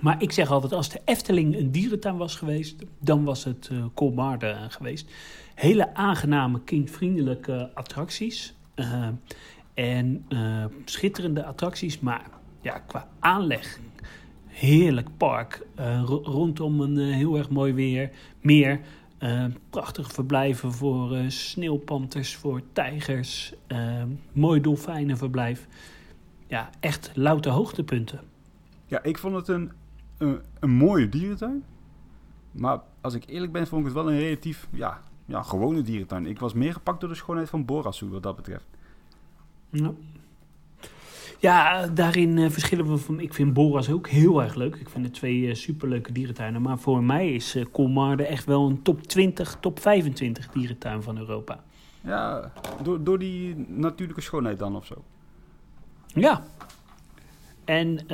[0.01, 3.85] Maar ik zeg altijd, als de Efteling een dierentuin was geweest, dan was het uh,
[3.95, 5.11] Kolmarde geweest.
[5.55, 8.55] Hele aangename, kindvriendelijke attracties.
[8.77, 9.09] Uh,
[9.75, 10.27] en
[10.85, 12.27] schitterende attracties, maar
[12.61, 13.81] ja, qua aanleg,
[14.47, 15.67] heerlijk park.
[16.23, 18.81] rondom een heel erg mooi weer, meer.
[19.71, 23.53] Prachtige verblijven voor sneeuwpanters, voor tijgers.
[24.33, 25.67] Mooi dolfijnenverblijf.
[26.47, 28.21] Ja, echt louter hoogtepunten.
[28.87, 29.73] Ja, ik vond het een,
[30.23, 31.65] een, een, mooie dierentuin.
[32.51, 36.27] Maar als ik eerlijk ben, vond ik het wel een relatief ja, ja, gewone dierentuin.
[36.27, 38.67] Ik was meer gepakt door de schoonheid van Borasu wat dat betreft.
[39.71, 39.93] Ja,
[41.43, 43.21] ja, daarin uh, verschillen we van.
[43.21, 44.77] Ik vind Boras ook heel erg leuk.
[44.77, 46.63] Ik vind het twee uh, superleuke dierentuinen.
[46.63, 51.19] Maar voor mij is uh, Colmarde echt wel een top 20, top 25 dierentuin van
[51.19, 51.65] Europa.
[52.01, 55.05] Ja, door, door die natuurlijke schoonheid dan of zo.
[56.07, 56.43] Ja.
[57.65, 58.07] En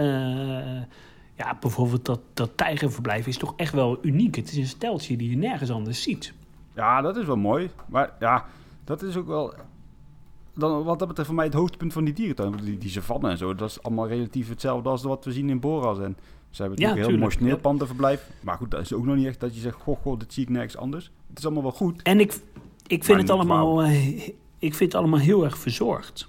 [1.39, 4.37] ja, bijvoorbeeld dat, dat tijgerverblijf is toch echt wel uniek.
[4.37, 6.33] Het is een steltje die je nergens anders ziet.
[6.75, 7.71] Ja, dat is wel mooi.
[7.87, 8.45] Maar ja,
[8.85, 9.55] dat is ook wel
[10.55, 12.57] dan, wat dat betreft voor mij het hoogtepunt van die dierentuin.
[12.57, 15.61] Die, die savanne en zo, dat is allemaal relatief hetzelfde als wat we zien in
[15.61, 15.99] Boras.
[15.99, 16.17] En
[16.51, 18.31] ze hebben natuurlijk ja, een heel mooi sneeuwpandenverblijf.
[18.41, 20.43] Maar goed, dat is ook nog niet echt dat je zegt, goh, goh, dit zie
[20.43, 21.11] ik nergens anders.
[21.29, 22.03] Het is allemaal wel goed.
[22.03, 22.41] En ik,
[22.87, 26.29] ik vind het allemaal, uh, ik vind het allemaal heel erg verzorgd.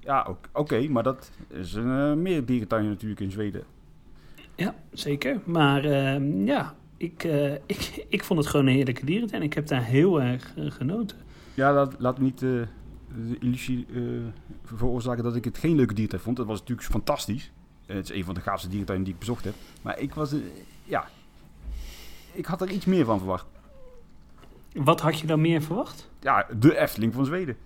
[0.00, 3.64] Ja, oké, maar dat is een, uh, meer dierentuin natuurlijk in Zweden.
[4.56, 5.40] Ja, zeker.
[5.44, 7.22] Maar uh, ja, ik,
[7.66, 9.42] ik, ik vond het gewoon een heerlijke dierentuin.
[9.42, 11.16] Ik heb daar heel erg genoten.
[11.54, 12.66] Ja, laat, laat niet de
[13.40, 13.86] illusie
[14.64, 16.36] veroorzaken dat ik het geen leuke diertuin vond.
[16.36, 17.52] Dat was natuurlijk fantastisch.
[17.86, 19.54] het is een van de gaafste diertuinen die ik bezocht heb.
[19.82, 20.34] Maar ik was,
[20.84, 21.08] ja,
[22.32, 23.46] ik had er iets meer van verwacht.
[24.72, 26.10] Wat had je dan meer verwacht?
[26.20, 27.56] Ja, de Efteling van Zweden.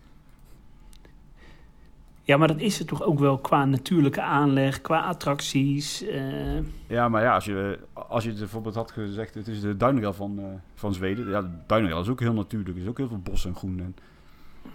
[2.22, 6.02] Ja, maar dat is het toch ook wel qua natuurlijke aanleg, qua attracties.
[6.02, 6.58] Uh...
[6.86, 10.40] Ja, maar ja, als je, als je bijvoorbeeld had gezegd, het is de Duinrail van,
[10.74, 11.28] van Zweden.
[11.28, 12.76] Ja, de Duinrail is ook heel natuurlijk.
[12.76, 13.80] Er is ook heel veel bos en groen.
[13.80, 13.96] En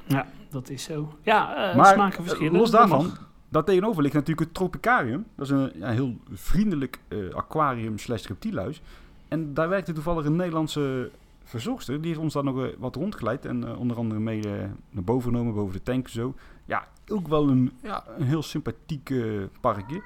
[0.05, 1.17] ja, dat is zo.
[1.21, 2.59] Ja, uh, maar, smaken verschillen.
[2.59, 3.11] Los daarvan,
[3.49, 5.25] dat tegenover ligt natuurlijk het Tropicarium.
[5.35, 6.99] Dat is een ja, heel vriendelijk
[7.33, 8.81] aquarium slash reptielhuis.
[9.27, 11.09] En daar werkte toevallig een Nederlandse
[11.45, 11.97] verzorgster.
[11.97, 13.45] Die heeft ons daar nog uh, wat rondgeleid.
[13.45, 14.41] En uh, onder andere mee
[14.89, 16.35] naar boven genomen, boven de tank zo.
[16.65, 19.13] Ja, ook wel een, ja, een heel sympathiek
[19.61, 20.01] parkje.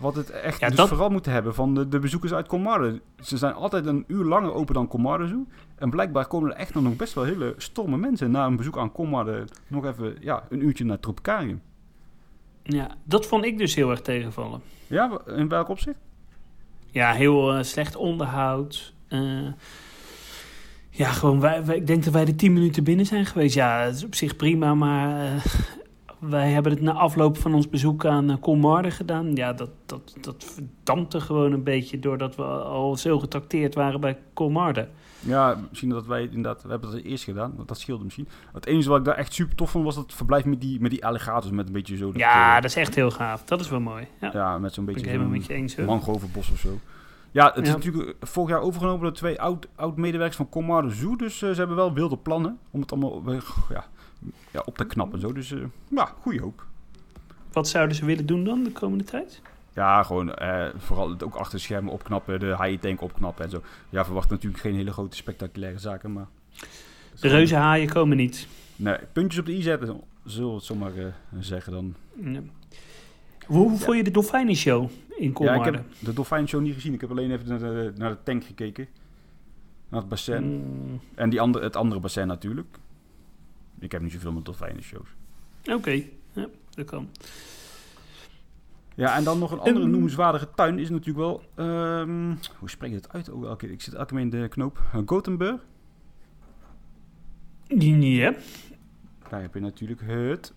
[0.00, 0.88] Wat het echt ja, dus dat...
[0.88, 3.00] vooral moeten hebben van de, de bezoekers uit Comarde.
[3.20, 5.46] Ze zijn altijd een uur langer open dan Comarde Zoo.
[5.74, 8.92] En blijkbaar komen er echt nog best wel hele stomme mensen na een bezoek aan
[8.92, 11.62] Comarde nog even ja, een uurtje naar Tropicarium.
[12.62, 14.60] Ja, dat vond ik dus heel erg tegenvallen.
[14.86, 15.98] Ja, in welk opzicht?
[16.90, 18.94] Ja, heel uh, slecht onderhoud.
[19.08, 19.52] Uh,
[20.98, 23.54] ja, gewoon, wij, wij, ik denk dat wij de tien minuten binnen zijn geweest.
[23.54, 25.44] Ja, dat is op zich prima, maar uh,
[26.18, 29.34] wij hebben het na afloop van ons bezoek aan Colmarde gedaan.
[29.34, 34.18] Ja, dat, dat, dat verdampte gewoon een beetje doordat we al zo getrakteerd waren bij
[34.34, 34.88] Colmarde.
[35.20, 38.28] Ja, misschien dat wij inderdaad, we hebben dat eerst gedaan, want dat scheelde misschien.
[38.52, 40.90] Het enige wat ik daar echt super tof vond, was dat verblijf met die, met
[40.90, 42.06] die alligators, met een beetje zo...
[42.06, 43.44] Dat, ja, uh, dat is echt heel gaaf.
[43.44, 44.06] Dat is wel mooi.
[44.20, 46.78] Ja, ja met zo'n beetje mangrovenbos of zo.
[47.38, 51.16] Ja, het is natuurlijk vorig jaar overgenomen door twee oud, oud medewerkers van Comar Zoo.
[51.16, 53.22] Dus uh, ze hebben wel wilde plannen om het allemaal
[53.68, 53.84] ja,
[54.50, 55.32] ja, op te knappen en zo.
[55.32, 56.66] Dus uh, ja, goede hoop.
[57.52, 59.42] Wat zouden ze willen doen dan de komende tijd?
[59.72, 63.62] Ja, gewoon eh, vooral ook achter schermen opknappen, de high tank opknappen en zo.
[63.88, 66.26] Ja, verwacht natuurlijk geen hele grote spectaculaire zaken, maar...
[67.20, 68.46] De reuze haaien komen niet.
[68.76, 71.06] Nee, puntjes op de i zetten, zullen we het zomaar uh,
[71.38, 71.94] zeggen dan.
[73.48, 75.60] Hoe, hoe vond je de dolfijnenshow in Colmarde?
[75.60, 76.92] Ja, ik heb de dolfijnenshow niet gezien.
[76.92, 78.88] Ik heb alleen even naar de, naar de tank gekeken.
[79.88, 80.44] Naar het bassin.
[80.44, 81.00] Mm.
[81.14, 82.78] En die andere, het andere bassin natuurlijk.
[83.78, 85.08] Ik heb niet zoveel met dolfijnenshows.
[85.64, 86.12] Oké, okay.
[86.32, 87.08] ja, dat kan.
[88.94, 91.42] Ja, en dan nog een andere noemenswaardige tuin is natuurlijk wel...
[91.66, 93.30] Um, hoe spreek je het uit?
[93.30, 94.82] Oh, elke, ik zit elke keer in de knoop.
[95.06, 95.60] Gothenburg.
[97.78, 98.34] Ja.
[99.28, 100.52] Daar heb je natuurlijk het...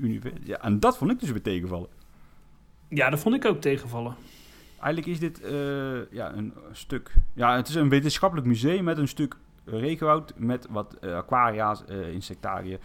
[0.00, 0.40] Universum.
[0.44, 1.88] Ja, en dat vond ik dus weer tegenvallen.
[2.88, 4.14] Ja, dat vond ik ook tegenvallen.
[4.80, 7.14] Eigenlijk is dit uh, ja, een stuk...
[7.32, 12.12] Ja, het is een wetenschappelijk museum met een stuk regenwoud met wat uh, aquaria's, uh,
[12.12, 12.78] insectariën.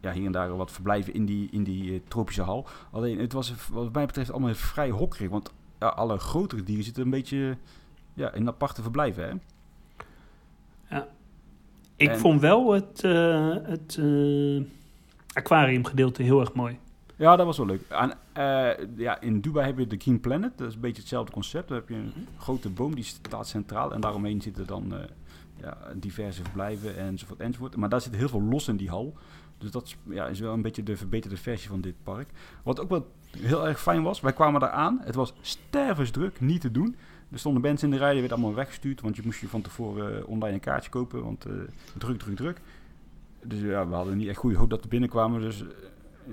[0.00, 2.66] ja, hier en daar wat verblijven in die, in die tropische hal.
[2.90, 5.30] Alleen het was wat mij betreft allemaal vrij hokkerig.
[5.30, 7.56] Want alle grotere dieren zitten een beetje
[8.14, 9.24] ja, in aparte verblijven.
[9.28, 9.34] Hè?
[10.96, 11.08] Ja.
[11.96, 13.02] Ik vond wel het,
[13.62, 14.00] het
[15.38, 16.78] aquariumgedeelte heel erg mooi.
[17.16, 17.82] Ja, dat was wel leuk.
[17.88, 20.58] En, uh, ja, in Dubai heb je de Green Planet.
[20.58, 21.68] Dat is een beetje hetzelfde concept.
[21.68, 22.38] Daar heb je een mhm.
[22.38, 23.92] grote boom die staat centraal.
[23.92, 24.98] En daaromheen zitten dan uh,
[25.56, 27.76] ja, diverse verblijven enzovoort, enzovoort.
[27.76, 29.14] Maar daar zit heel veel los in die hal.
[29.58, 32.28] Dus dat is, ja, is wel een beetje de verbeterde versie van dit park.
[32.62, 35.00] Wat ook wel heel erg fijn was, wij kwamen daar aan.
[35.02, 36.96] Het was stervensdruk, niet te doen.
[37.30, 39.00] Er stonden mensen in de rij, die werd allemaal weggestuurd.
[39.00, 41.24] Want je moest je van tevoren uh, online een kaartje kopen.
[41.24, 41.46] Want
[41.98, 42.60] druk, druk, druk.
[43.42, 45.40] Dus ja, we hadden niet echt goede hoop dat we binnenkwamen.
[45.40, 45.64] Dus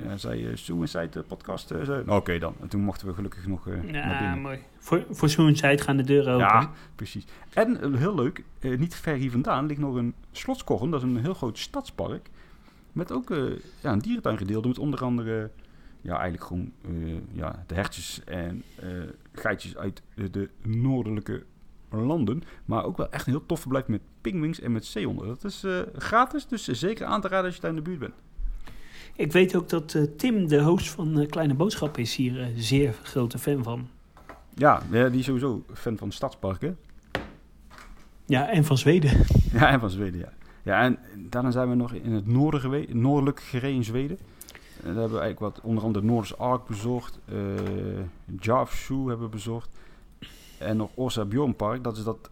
[0.03, 1.71] ja, zei uh, Suicide podcast.
[1.71, 2.55] Uh, Oké dan.
[2.61, 4.39] En toen mochten we gelukkig nog uh, ja, naar binnen.
[4.39, 4.59] mooi.
[4.77, 6.45] Voor, voor Suicide gaan de deuren open.
[6.45, 7.25] Ja, precies.
[7.53, 10.89] En heel leuk, niet ver hier vandaan ligt nog een slotskorren.
[10.89, 12.29] Dat is een heel groot stadspark.
[12.91, 13.29] Met ook
[13.81, 14.65] ja, een dierentuin gedeeld.
[14.65, 15.49] Met onder andere
[16.01, 16.71] ja, eigenlijk gewoon
[17.31, 18.63] ja, de hertjes en
[19.33, 21.43] geitjes uit de noordelijke
[21.89, 22.43] landen.
[22.65, 25.27] Maar ook wel echt een heel tof verblijf met pingwings en met zeehonden.
[25.27, 25.65] Dat is
[25.97, 28.13] gratis, dus zeker aan te raden als je daar in de buurt bent.
[29.15, 32.93] Ik weet ook dat uh, Tim, de host van uh, Kleine Boodschap, is hier zeer
[33.03, 33.87] grote fan van.
[34.53, 36.77] Ja, ja, die is sowieso fan van stadsparken.
[38.25, 39.11] Ja, en van Zweden.
[39.51, 40.33] Ja, en van Zweden, ja.
[40.63, 44.17] Ja, en daarna zijn we nog in het noorden geweest, noordelijk gereden in Zweden.
[44.83, 47.19] En daar hebben we eigenlijk wat, onder andere Noorders Ark bezocht.
[47.29, 47.35] Uh,
[48.87, 49.69] hebben we bezocht.
[50.65, 51.83] En nog Orsa Bjornpark.
[51.83, 52.29] Dat is dat,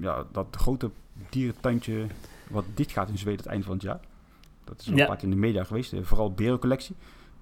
[0.00, 0.90] ja, dat grote
[1.30, 2.06] dierentuintje
[2.50, 4.00] wat dit gaat in Zweden het eind van het jaar.
[4.64, 5.06] Dat is een ja.
[5.06, 5.92] paar in de media geweest.
[5.92, 6.94] Eh, vooral berencollectie.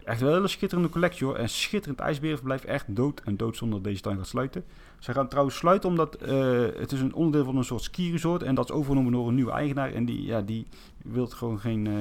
[0.05, 1.37] Echt wel een hele schitterende collectie hoor.
[1.37, 2.65] En schitterend ijsberenverblijf.
[2.65, 4.65] Echt dood en dood zonder dat deze tuin gaat sluiten.
[4.99, 8.43] Ze gaan trouwens sluiten omdat uh, het is een onderdeel van een soort ski-resort.
[8.43, 9.93] En dat is overgenomen door een nieuwe eigenaar.
[9.93, 10.67] En die, ja, die
[11.03, 11.97] wil gewoon geen uh,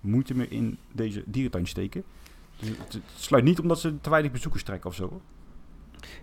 [0.00, 2.04] moeite meer in deze dierentuin steken.
[2.58, 5.08] Dus het, sluit niet omdat ze te weinig bezoekers trekken of zo.
[5.08, 5.20] Hoor.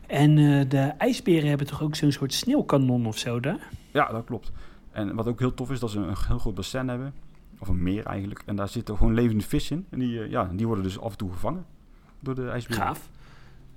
[0.07, 3.69] En uh, de ijsberen hebben toch ook zo'n soort sneeuwkanon of zo daar?
[3.91, 4.51] Ja, dat klopt.
[4.91, 7.13] En wat ook heel tof is, dat ze een heel groot bassin hebben.
[7.59, 8.41] Of een meer eigenlijk.
[8.45, 9.85] En daar zitten gewoon levende vis in.
[9.89, 11.65] En die, uh, ja, die worden dus af en toe gevangen
[12.19, 12.81] door de ijsberen.
[12.81, 13.09] Gaaf.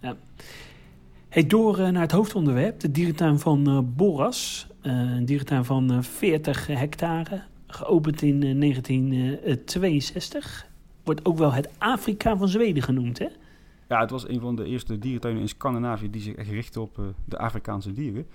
[0.01, 0.17] Ja.
[1.29, 4.67] Hey, door uh, naar het hoofdonderwerp, de dierentuin van Boras.
[4.81, 10.67] een dierentuin van 40 hectare, geopend in 1962.
[11.05, 13.27] Wordt ook wel het Afrika van Zweden genoemd, hè?
[13.91, 17.01] Ja, het was een van de eerste dierentuinen in Scandinavië die zich echt richtte op
[17.25, 18.27] de Afrikaanse dieren.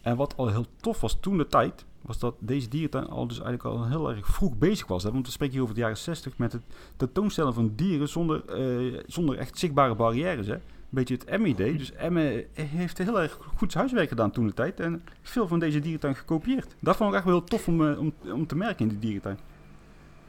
[0.00, 3.40] En wat al heel tof was toen de tijd, was dat deze dierentuin al dus
[3.40, 5.02] eigenlijk al heel erg vroeg bezig was.
[5.02, 5.12] Hè?
[5.12, 6.62] Want we spreken hier over de jaren 60 met het
[6.96, 10.46] tentoonstellen van dieren zonder, uh, zonder echt zichtbare barrières.
[10.46, 10.54] Hè?
[10.54, 11.76] Een beetje het Emmy-idee.
[11.76, 14.80] Dus Emme heeft heel erg goed huiswerk gedaan toen de tijd.
[14.80, 16.74] En veel van deze dierentuin gekopieerd.
[16.80, 18.98] Dat vond ik echt wel heel tof om, uh, om, om te merken in die
[18.98, 19.38] dierentuin.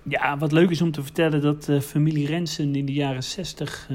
[0.03, 3.89] Ja, wat leuk is om te vertellen dat uh, familie Rensen in de jaren 60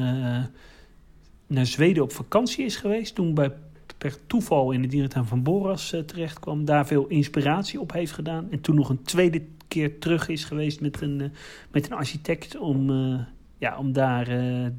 [1.46, 3.14] naar Zweden op vakantie is geweest.
[3.14, 3.52] Toen bij
[3.98, 6.64] per toeval in de dierentuin van Boras uh, terecht kwam.
[6.64, 8.50] Daar veel inspiratie op heeft gedaan.
[8.50, 11.32] En toen nog een tweede keer terug is geweest met een,
[11.70, 12.58] met een architect.
[12.58, 12.90] Om,
[13.58, 14.28] ja, om daar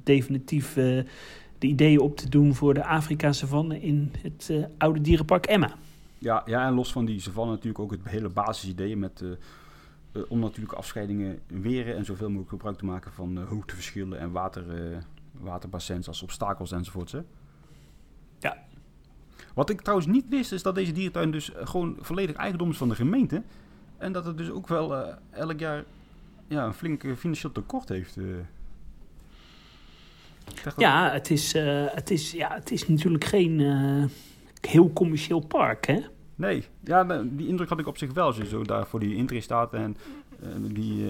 [0.04, 5.76] definitief de ideeën op te doen voor de Afrika-savanne in het oude dierenpark Emma.
[6.18, 9.24] Ja, ja, en los van die savanne natuurlijk ook het hele basisidee met
[10.28, 14.65] om natuurlijke afscheidingen weren en zoveel mogelijk gebruik te maken van hoogteverschillen en water,
[15.32, 17.12] waterbassins als obstakels enzovoorts.
[17.12, 17.22] Hè?
[18.39, 18.58] Ja,
[19.54, 22.78] wat ik trouwens niet wist, is dat deze dierentuin dus eh, gewoon volledig eigendom is
[22.78, 23.43] van de gemeente.
[23.98, 25.84] En dat het dus ook wel elk jaar
[26.48, 28.17] ja, een flink financieel tekort heeft.
[30.78, 33.60] Ja, het is, uh, het, is, ja, het is natuurlijk geen
[34.62, 36.02] heel commercieel park, hè?
[36.38, 38.26] Nee, ja, die indruk had ik op zich wel.
[38.26, 39.97] Als je zo daar voor die intree staat en
[40.58, 41.06] die,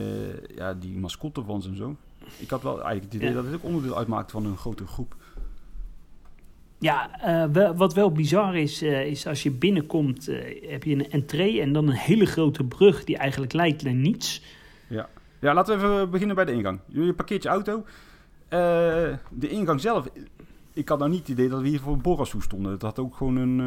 [0.55, 1.95] ja, die mascotte van en zo.
[2.37, 5.15] Ik had wel eigenlijk het idee dat het ook onderdeel uitmaakt van een grote groep.
[6.79, 7.09] Ja,
[7.49, 11.61] uh, wat wel bizar is, uh, is als je binnenkomt, uh, heb je een entree
[11.61, 14.41] en dan een hele grote brug die eigenlijk leidt naar niets.
[14.87, 15.09] Ja,
[15.39, 16.79] ja laten we even beginnen bij de ingang.
[16.85, 17.85] Je parkeert je auto.
[19.29, 20.07] de ingang zelf,
[20.77, 22.71] ik had nou niet het idee dat we hier voor Borashoe stonden.
[22.71, 23.57] Het had ook gewoon een,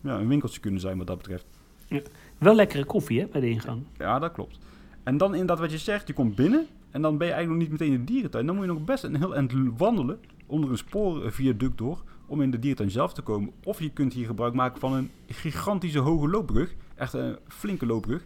[0.00, 1.46] ja, een winkeltje kunnen zijn wat dat betreft.
[1.86, 2.00] Ja.
[2.38, 3.82] Wel lekkere koffie hè, bij de ingang.
[3.96, 4.58] Ja, dat klopt.
[5.02, 7.70] En dan inderdaad wat je zegt, je komt binnen en dan ben je eigenlijk nog
[7.70, 8.46] niet meteen in de dierentuin.
[8.46, 12.50] Dan moet je nog best een heel eind wandelen onder een spoorviaduct door om in
[12.50, 13.52] de diertuin zelf te komen.
[13.64, 16.74] Of je kunt hier gebruik maken van een gigantische hoge loopbrug.
[16.94, 18.24] Echt een flinke loopbrug.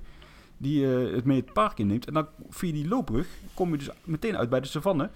[0.56, 2.06] Die uh, het mee het park inneemt.
[2.06, 5.10] En dan via die loopbrug kom je dus meteen uit bij de savanne.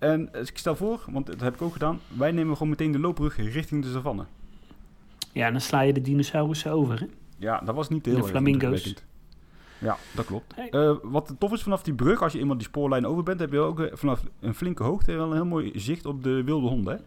[0.00, 2.00] En ik stel voor, want dat heb ik ook gedaan.
[2.08, 4.24] Wij nemen gewoon meteen de loopbrug richting de savanne.
[5.32, 7.06] Ja, dan sla je de dinosaurussen over, hè?
[7.36, 8.94] Ja, dat was niet heel De flamingo's.
[9.78, 10.54] Ja, dat klopt.
[10.54, 10.68] Hey.
[10.70, 13.52] Eh, wat tof is vanaf die brug, als je eenmaal die spoorlijn over bent, heb
[13.52, 16.68] je ook eh, vanaf een flinke hoogte wel een heel mooi zicht op de wilde
[16.68, 16.94] honden.
[16.94, 17.00] Hè?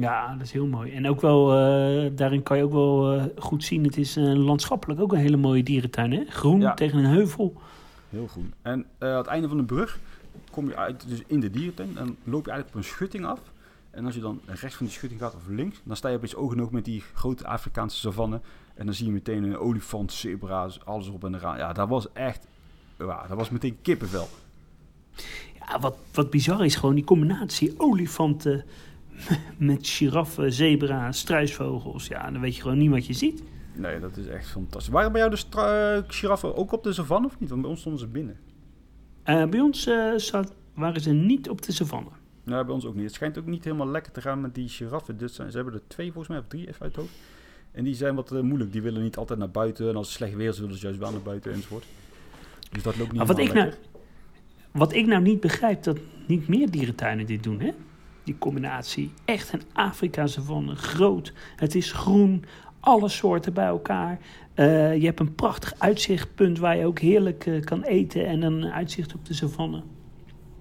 [0.00, 0.92] Ja, dat is heel mooi.
[0.92, 4.24] En ook wel, eh, daarin kan je ook wel eh, goed zien, het is eh,
[4.34, 6.12] landschappelijk ook een hele mooie dierentuin.
[6.12, 6.24] Hè?
[6.28, 6.74] Groen Ja.
[6.74, 7.54] tegen een heuvel.
[8.10, 8.44] Heel goed.
[8.62, 9.98] En eh, aan het einde van de brug
[10.54, 13.40] kom je uit dus in de dierentuin en loop je eigenlijk op een schutting af.
[13.90, 16.34] En als je dan rechts van die schutting gaat of links, dan sta je opeens
[16.34, 18.40] oog in oog met die grote Afrikaanse savanne.
[18.74, 21.56] En dan zie je meteen een olifant, zebra's, alles op en eraan.
[21.56, 22.46] Ja, dat was echt,
[22.98, 24.28] ja, dat was meteen kippenvel.
[25.58, 28.64] Ja, wat, wat bizar is gewoon die combinatie olifanten
[29.58, 32.06] met giraffen, zebra, struisvogels.
[32.06, 33.42] Ja, dan weet je gewoon niet wat je ziet.
[33.74, 34.92] Nee, dat is echt fantastisch.
[34.92, 37.48] Waren bij jou de giraffen ook op de savanne of niet?
[37.48, 38.36] Want bij ons stonden ze binnen.
[39.24, 42.10] Eh, bij ons eh, zat, waren ze niet op de savanne.
[42.42, 43.04] Nou, bij ons ook niet.
[43.04, 45.16] Het schijnt ook niet helemaal lekker te gaan met die giraffen.
[45.16, 47.14] Dus zijn, ze hebben er twee volgens mij, of drie even uit het hoofd.
[47.72, 48.72] En die zijn wat eh, moeilijk.
[48.72, 49.88] Die willen niet altijd naar buiten.
[49.88, 51.84] En als het slecht weer is, willen ze juist wel naar buiten enzovoort.
[52.70, 53.72] Dus dat loopt niet Maar wat ik, nou,
[54.70, 57.70] wat ik nou niet begrijp, dat niet meer dierentuinen dit doen, hè?
[58.24, 59.12] Die combinatie.
[59.24, 61.32] Echt een Afrika-savanne, groot.
[61.56, 62.44] Het is groen,
[62.84, 64.18] alle soorten bij elkaar.
[64.54, 68.64] Eh, je hebt een prachtig uitzichtpunt waar je ook heerlijk eh, kan eten en een
[68.64, 69.82] uitzicht op de savanne.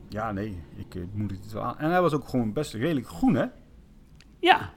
[0.10, 0.58] Ja, nee.
[0.76, 1.80] Ik eh, moet het wel aan.
[1.80, 3.46] En hij was ook gewoon best redelijk groen, hè?
[4.40, 4.70] Ja,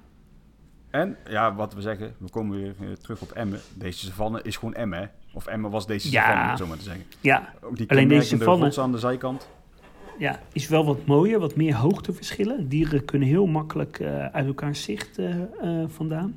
[0.90, 3.60] En ja, wat we zeggen, we komen weer terug op Emmen.
[3.74, 5.06] Deze savanne is gewoon Emmen, hè?
[5.34, 6.22] Of Emmen was deze Ja.
[6.30, 7.04] savanne, zo maar te zeggen.
[7.20, 9.48] ja, Ook die Alleen deze savanne- aan de zijkant.
[10.18, 12.68] ja, is wel wat mooier, wat meer hoogteverschillen.
[12.68, 14.00] Dieren kunnen heel makkelijk
[14.32, 15.18] uit elkaar zicht
[15.86, 16.34] vandaan.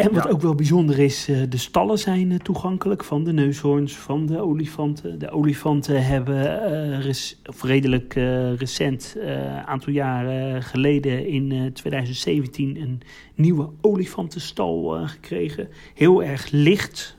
[0.00, 0.30] En wat Ja.
[0.30, 4.40] ook wel bijzonder is, eh, de stallen zijn eh, toegankelijk van de neushoorns, van de
[4.40, 5.18] olifanten.
[5.18, 6.62] De olifanten hebben
[7.02, 7.14] eh,
[7.48, 8.14] of redelijk
[8.58, 13.00] recent, een aantal jaren geleden in eh, 2017, een
[13.34, 15.68] nieuwe olifantenstal gekregen.
[15.94, 17.16] Heel erg licht,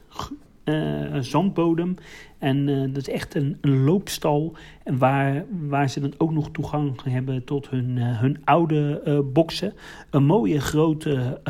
[1.19, 1.95] zandbodem.
[2.41, 4.55] En eh, dat is echt een, een loopstal.
[4.83, 9.73] Waar, waar ze dan ook nog toegang hebben tot hun, eh, hun oude eh boksen.
[10.09, 11.41] Een mooie grote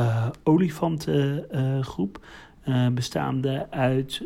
[0.43, 2.25] olifantengroep.
[2.93, 4.23] bestaande uit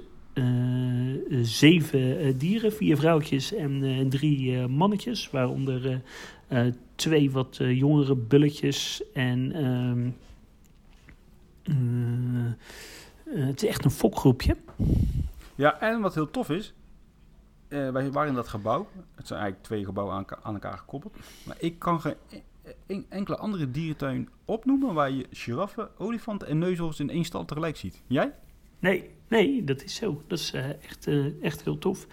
[1.42, 2.74] zeven dieren.
[2.74, 5.30] Vier vrouwtjes en drie mannetjes.
[5.30, 6.02] Waaronder
[6.96, 9.04] twee wat jongere bulletjes.
[9.14, 10.10] En ehm,
[11.66, 12.46] eh,
[13.40, 14.56] eh, het is echt een fokgroepje.
[15.56, 16.74] Ja, en wat heel tof is,
[17.68, 18.88] eh, wij waren in dat gebouw.
[19.16, 21.16] Het zijn eigenlijk twee gebouwen aan, aan elkaar gekoppeld.
[21.44, 22.42] Maar ik kan geen e-
[22.88, 27.78] een enkele andere dierentuin opnoemen waar je giraffen, olifanten en neushoorns in één stal tegelijk
[27.78, 28.02] ziet.
[28.08, 28.34] Jij?
[28.80, 30.22] Nee, nee, dat is zo.
[30.28, 32.08] Dat is eh, echt, eh, echt heel tof.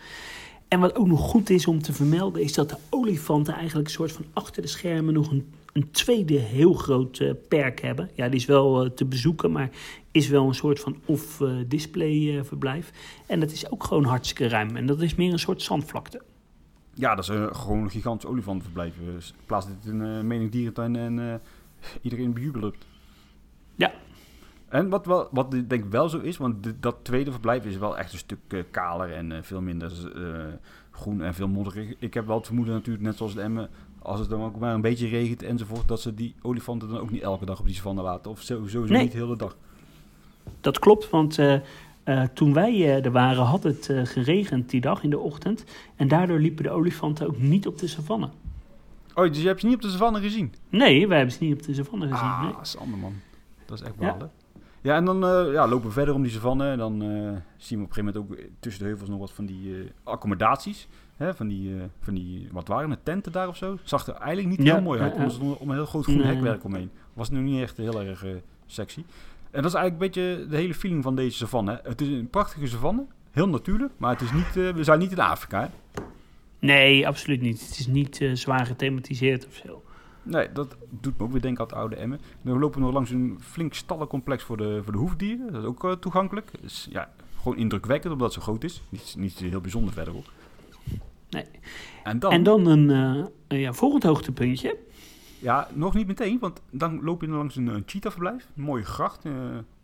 [0.68, 3.94] En wat ook nog goed is om te vermelden, is dat de olifanten eigenlijk een
[3.94, 8.10] soort van achter de schermen nog een, een tweede heel groot perk hebben.
[8.14, 9.70] Ja, die is wel te bezoeken, maar
[10.12, 12.92] is wel een soort van off-display eh, verblijf.
[13.26, 14.76] En dat is ook gewoon hartstikke ruim.
[14.76, 16.22] En dat is meer een soort zandvlakte.
[16.94, 18.94] Ja, dat is eh, gewoon een gigantisch olifantenverblijf.
[19.14, 21.34] Dus plaats dit in een mening dierentuin en eh,
[22.00, 22.76] iedereen bejubelt.
[23.74, 23.92] Ja.
[24.68, 27.76] En wat, wel, wat ik denk wel zo is, want dit- dat tweede verblijf is
[27.76, 30.44] wel echt een stuk eh, kaler en eh, veel minder eh,
[30.90, 31.94] groen en veel modderig.
[31.98, 34.74] Ik heb wel het vermoeden natuurlijk, net zoals de Emmen, als het dan ook maar
[34.74, 37.74] een beetje regent enzovoort, dat ze die olifanten dan ook niet elke dag op die
[37.74, 38.30] savanne laten.
[38.30, 39.02] Of sowieso Nee.
[39.02, 39.56] niet de hele dag.
[40.60, 41.54] Dat klopt, want eh,
[42.04, 45.64] eh, toen wij eh, er waren, had het geregend die dag in de ochtend.
[45.96, 48.28] En daardoor liepen de olifanten ook niet op de savanne.
[49.14, 50.54] Oh, dus je hebt ze niet op de savanne gezien?
[50.68, 52.26] Nee, wij hebben ze niet op de savanne gezien.
[52.28, 52.52] Ah, nee.
[52.62, 53.14] Sander man.
[53.66, 54.10] Dat is echt Ja.
[54.12, 54.30] balen.
[54.80, 55.18] Ja, en dan
[55.52, 56.70] ja, lopen we verder om die savanne.
[56.70, 56.98] En dan
[57.56, 60.88] zien we op een gegeven moment ook tussen de heuvels nog wat van die accommodaties.
[61.16, 63.78] Hè, van, die, van die, wat waren het, tenten daar of zo?
[63.82, 65.12] Zag er eigenlijk niet Ja, heel mooi uit.
[65.12, 65.30] ja, Er ja.
[65.30, 66.90] stond om een heel groot groen hekwerk omheen.
[67.12, 68.24] Was nu niet echt heel erg
[68.66, 69.04] sexy.
[69.52, 71.80] En dat is eigenlijk een beetje de hele feeling van deze savanne.
[71.82, 73.04] Het is een prachtige savanne.
[73.30, 73.92] Heel natuurlijk.
[73.96, 75.60] Maar het is niet, eh, we zijn niet in Afrika.
[75.60, 75.68] Hè?
[76.58, 77.60] Nee, absoluut niet.
[77.60, 79.82] Het is niet eh, zwaar gethematiseerd of zo.
[80.22, 82.20] Nee, dat doet me ook weer denken aan het oude Emmen.
[82.42, 85.52] Dan lopen we nog langs een flink stallencomplex voor de, voor de hoefdieren.
[85.52, 86.50] Dat is ook eh, toegankelijk.
[86.60, 88.82] Dus, ja, gewoon indrukwekkend omdat het zo groot is.
[88.88, 90.26] Niet, niet heel bijzonder verder ook.
[91.30, 91.44] Nee.
[92.04, 94.76] En dan, En dan een een, ja, volgend hoogtepuntje.
[95.42, 98.48] Ja, nog niet meteen, want dan loop je langs een, een cheetah-verblijf.
[98.56, 99.32] Een mooie gracht eh,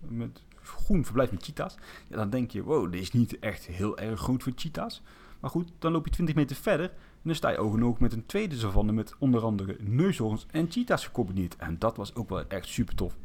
[0.09, 1.75] met groen verblijf met cheetahs.
[2.09, 5.03] Ja, dan denk je, wow, dit is niet echt heel erg groot voor cheetahs.
[5.41, 7.99] Maar goed, dan loop je 20 meter verder en dan sta je oog in oog
[7.99, 11.57] met een tweede savanne met onder andere neushoorns en cheetahs gecombineerd.
[11.57, 13.17] En dat was ook wel echt super tof.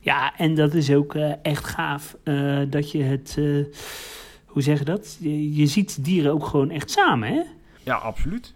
[0.00, 3.34] Ja, en dat is ook eh, echt gaaf eh, dat je het...
[4.46, 5.16] hoe zeg je dat?
[5.20, 7.42] Je, je ziet dieren ook gewoon echt samen, hè?
[7.82, 8.54] Ja, absoluut.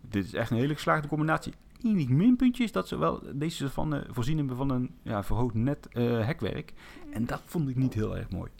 [0.00, 1.52] Dit is echt een hele geslaagde combinatie.
[1.84, 5.54] Enig minpuntje is dat ze wel deze van, uh, voorzien hebben van een ja, verhoogd
[5.54, 6.72] net uh, hekwerk.
[7.12, 8.50] En dat vond ik niet heel erg mooi.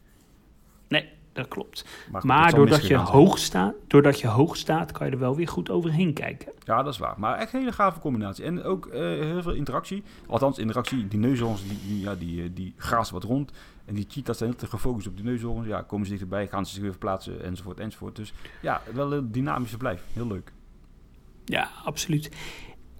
[0.88, 1.84] Nee, dat klopt.
[2.10, 5.48] Maar, maar doordat, je hoog staat, doordat je hoog staat, kan je er wel weer
[5.48, 6.52] goed overheen kijken.
[6.64, 7.14] Ja, dat is waar.
[7.18, 8.44] Maar echt een hele gave combinatie.
[8.44, 10.02] En ook uh, heel veel interactie.
[10.26, 11.08] Althans, interactie.
[11.08, 13.52] Die neushoorns, die, die, ja, die, die grazen wat rond.
[13.84, 15.66] En die cheetahs zijn heel te gefocust op die neushoorns.
[15.66, 18.16] Ja, komen ze dichterbij, gaan ze zich weer verplaatsen, enzovoort, enzovoort.
[18.16, 20.02] Dus ja, wel een dynamische blijf.
[20.12, 20.52] Heel leuk.
[21.44, 22.30] Ja, absoluut.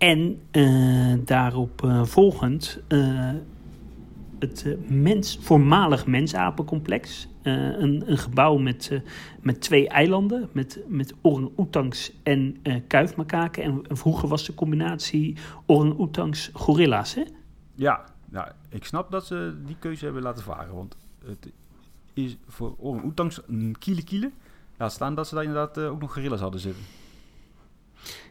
[0.05, 2.81] En uh, daarop uh, volgend
[4.39, 7.29] het uh, mens, voormalig mensapencomplex.
[7.43, 9.03] een, een, gebouw met,
[9.41, 13.63] met twee eilanden, met, met orang-oetangs en kuifmakaken.
[13.63, 15.37] En, en, vroeger was de combinatie
[15.67, 17.23] orang-oetangs gorilla's, hè?
[17.75, 20.75] Ja, nou, ik snap dat ze die keuze hebben laten varen.
[20.75, 20.97] Want
[21.27, 21.53] het
[22.15, 24.31] is voor orang-oetangs een kiele kiele.
[24.77, 26.83] Laat staan dat ze daar inderdaad ook nog gorillas hadden zitten.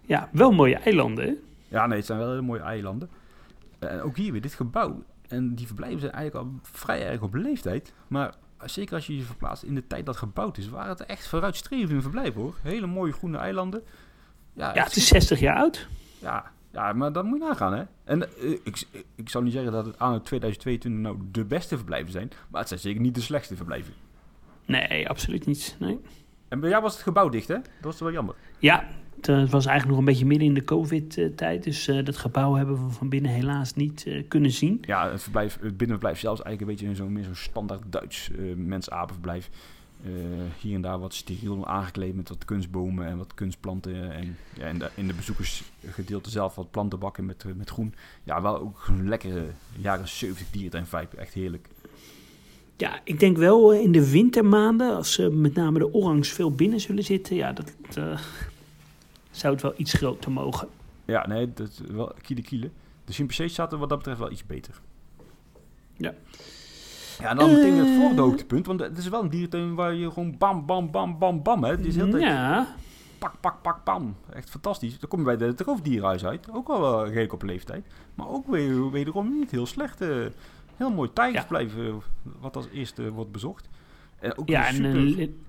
[0.06, 1.34] Ja, wel mooie eilanden, hè?
[1.74, 3.10] Ja, nee, het zijn wel hele mooie eilanden.
[3.80, 5.04] En ook hier weer, dit gebouw.
[5.28, 7.94] En die verblijven zijn eigenlijk al vrij erg op leeftijd.
[8.08, 8.34] Maar
[8.66, 12.02] zeker als je je verplaatst in de tijd dat gebouwd is, waren het echt vooruitstrevende
[12.02, 12.56] verblijven hoor.
[12.62, 13.84] Hele mooie groene eilanden.
[14.54, 15.88] Ja, ja het is 60 jaar oud.
[16.20, 17.84] Ja, ja, maar dat moet je nagaan hè.
[18.04, 22.12] En uh, ik, ik zou niet zeggen dat het aan 2022 nou de beste verblijven
[22.12, 22.32] zijn.
[22.50, 23.94] Maar het zijn zeker niet de slechtste verblijven.
[24.66, 25.76] Nee, absoluut niet.
[25.80, 26.00] Nee.
[26.48, 27.56] En bij jou was het gebouw dicht hè?
[27.56, 28.36] Dat was wel jammer.
[28.60, 28.90] Ja, eh,
[29.28, 31.64] het was eigenlijk nog een beetje midden in de COVID-tijd.
[31.64, 34.84] Dus uh, dat gebouw hebben we van binnen helaas niet uh, kunnen zien.
[34.86, 39.50] Ja, het, verblijf, het binnenverblijf zelfs eigenlijk een beetje zo'n zo'n standaard Duits uh, mensapenverblijf.
[40.60, 44.12] hier en daar wat steriel aangekleed met wat kunstbomen en wat kunstplanten.
[44.12, 47.94] En ja, in, de, in de bezoekersgedeelte zelf wat plantenbakken met, met groen.
[48.24, 49.46] Ja, wel ook een lekkere
[49.78, 51.18] jaren 70 dierentuin vibe.
[51.18, 51.68] Echt heerlijk.
[52.78, 57.04] Ja, ik denk wel in de wintermaanden, als met name de orangs veel binnen zullen
[57.04, 57.74] zitten, ja, dat,
[59.38, 60.68] zou het wel iets groter mogen.
[61.06, 62.70] Ja, nee, dat is wel kiele kiele.
[63.06, 64.82] De chimpansee staat er wat dat betreft wel iets beter.
[65.98, 66.14] Ja.
[67.20, 67.96] Ja, en dan uh, meteen het eh.
[67.96, 68.66] volgende hoogtepunt.
[68.66, 71.64] Want het is wel een dierentuin waar je gewoon bam, bam, bam, bam, bam.
[71.64, 71.70] Hè.
[71.70, 72.76] Het is heel tijd ja.
[73.18, 74.16] pak, pak, pak, bam.
[74.30, 75.00] Echt fantastisch.
[75.00, 76.48] Dan kom je bij de roofdierenhuis uit.
[76.52, 77.86] Ook wel wel redelijk op leeftijd.
[78.16, 80.02] Maar ook weer, wederom niet heel slecht.
[80.02, 80.26] Uh,
[80.76, 81.92] heel mooi tijgersblijf ja.
[82.40, 83.70] wat als eerste wordt bezocht.
[84.20, 85.20] En ook ja, super...
[85.20, 85.43] En,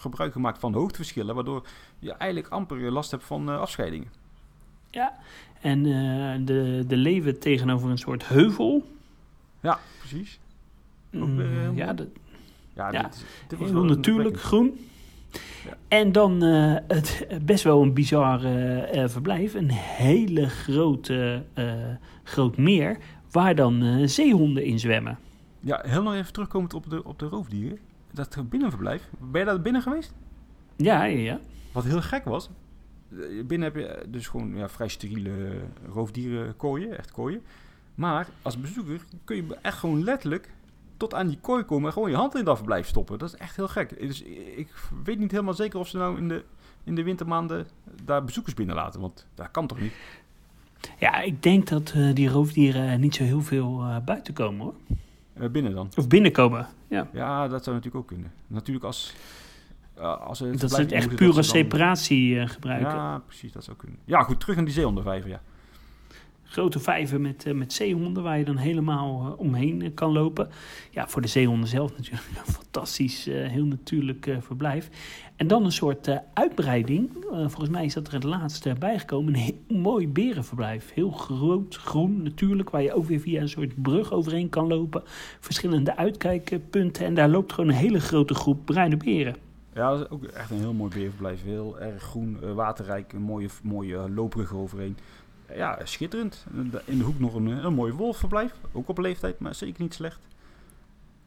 [0.00, 1.66] gebruik gemaakt van hoogteverschillen, waardoor
[1.98, 4.08] je eigenlijk amper last hebt van uh, afscheidingen.
[4.90, 5.18] Ja,
[5.60, 8.90] en uh, de, de leven tegenover een soort heuvel.
[9.60, 10.40] Ja, precies.
[11.14, 12.08] Ook, uh, ja, de,
[12.74, 14.86] ja, ja dit, dit was heel natuurlijk groen.
[15.64, 15.76] Ja.
[15.88, 19.54] En dan uh, het best wel een bizar uh, verblijf.
[19.54, 21.44] Een hele grote
[22.24, 22.98] groot meer
[23.30, 25.18] waar dan zeehonden in zwemmen.
[25.60, 27.78] Ja, heel nog even terugkomend op de, op de roofdieren
[28.12, 29.08] dat binnenverblijf.
[29.18, 30.14] Ben je daar binnen geweest?
[30.76, 31.40] Ja, ja.
[31.72, 32.50] Wat heel gek was.
[33.10, 35.60] Eh, binnen heb je dus gewoon ja, vrij steriele
[35.92, 37.42] roofdieren kooien, echt kooien.
[37.94, 40.52] Maar als bezoeker kun je echt gewoon letterlijk
[40.96, 43.18] tot aan die kooi komen en gewoon je hand in dat verblijf stoppen.
[43.18, 44.00] Dat is echt heel gek.
[44.00, 44.22] Dus
[44.56, 44.68] ik
[45.04, 46.44] weet niet helemaal zeker of ze nou in de,
[46.84, 47.66] in de wintermaanden
[48.04, 49.00] daar bezoekers binnenlaten.
[49.00, 49.92] Want dat kan toch niet?
[50.98, 54.74] Ja, ik denk dat uh, die roofdieren niet zo heel veel uh, buiten komen hoor.
[55.40, 55.88] Uh, binnen dan?
[55.96, 57.08] Of binnenkomen, ja.
[57.12, 58.32] Ja, dat zou natuurlijk ook kunnen.
[58.46, 59.14] Natuurlijk als...
[59.98, 62.90] Uh, als het dat ze het echt pure separatie uh, gebruiken.
[62.90, 63.98] Ja, precies, dat zou kunnen.
[64.04, 65.40] Ja, goed, terug aan die zeehondenvijver, ja.
[66.44, 70.48] Grote vijver met, met zeehonden waar je dan helemaal omheen kan lopen.
[70.90, 74.90] Ja, voor de zeehonden zelf natuurlijk een fantastisch, heel natuurlijk verblijf.
[75.40, 77.10] En dan een soort uh, uitbreiding.
[77.14, 79.34] Uh, volgens mij is dat er het laatste bijgekomen.
[79.34, 80.92] Een heel mooi berenverblijf.
[80.92, 82.70] Heel groot, groen natuurlijk.
[82.70, 85.02] Waar je ook weer via een soort brug overheen kan lopen.
[85.40, 87.04] Verschillende uitkijkpunten.
[87.04, 89.36] En daar loopt gewoon een hele grote groep bruine beren.
[89.74, 91.42] Ja, dat is ook echt een heel mooi berenverblijf.
[91.42, 93.12] Heel erg groen, uh, waterrijk.
[93.12, 94.96] Een mooie, mooie loopbrug overheen.
[95.54, 96.46] Ja, schitterend.
[96.84, 98.54] In de hoek nog een, een mooi wolfverblijf.
[98.72, 100.26] Ook op leeftijd, maar zeker niet slecht.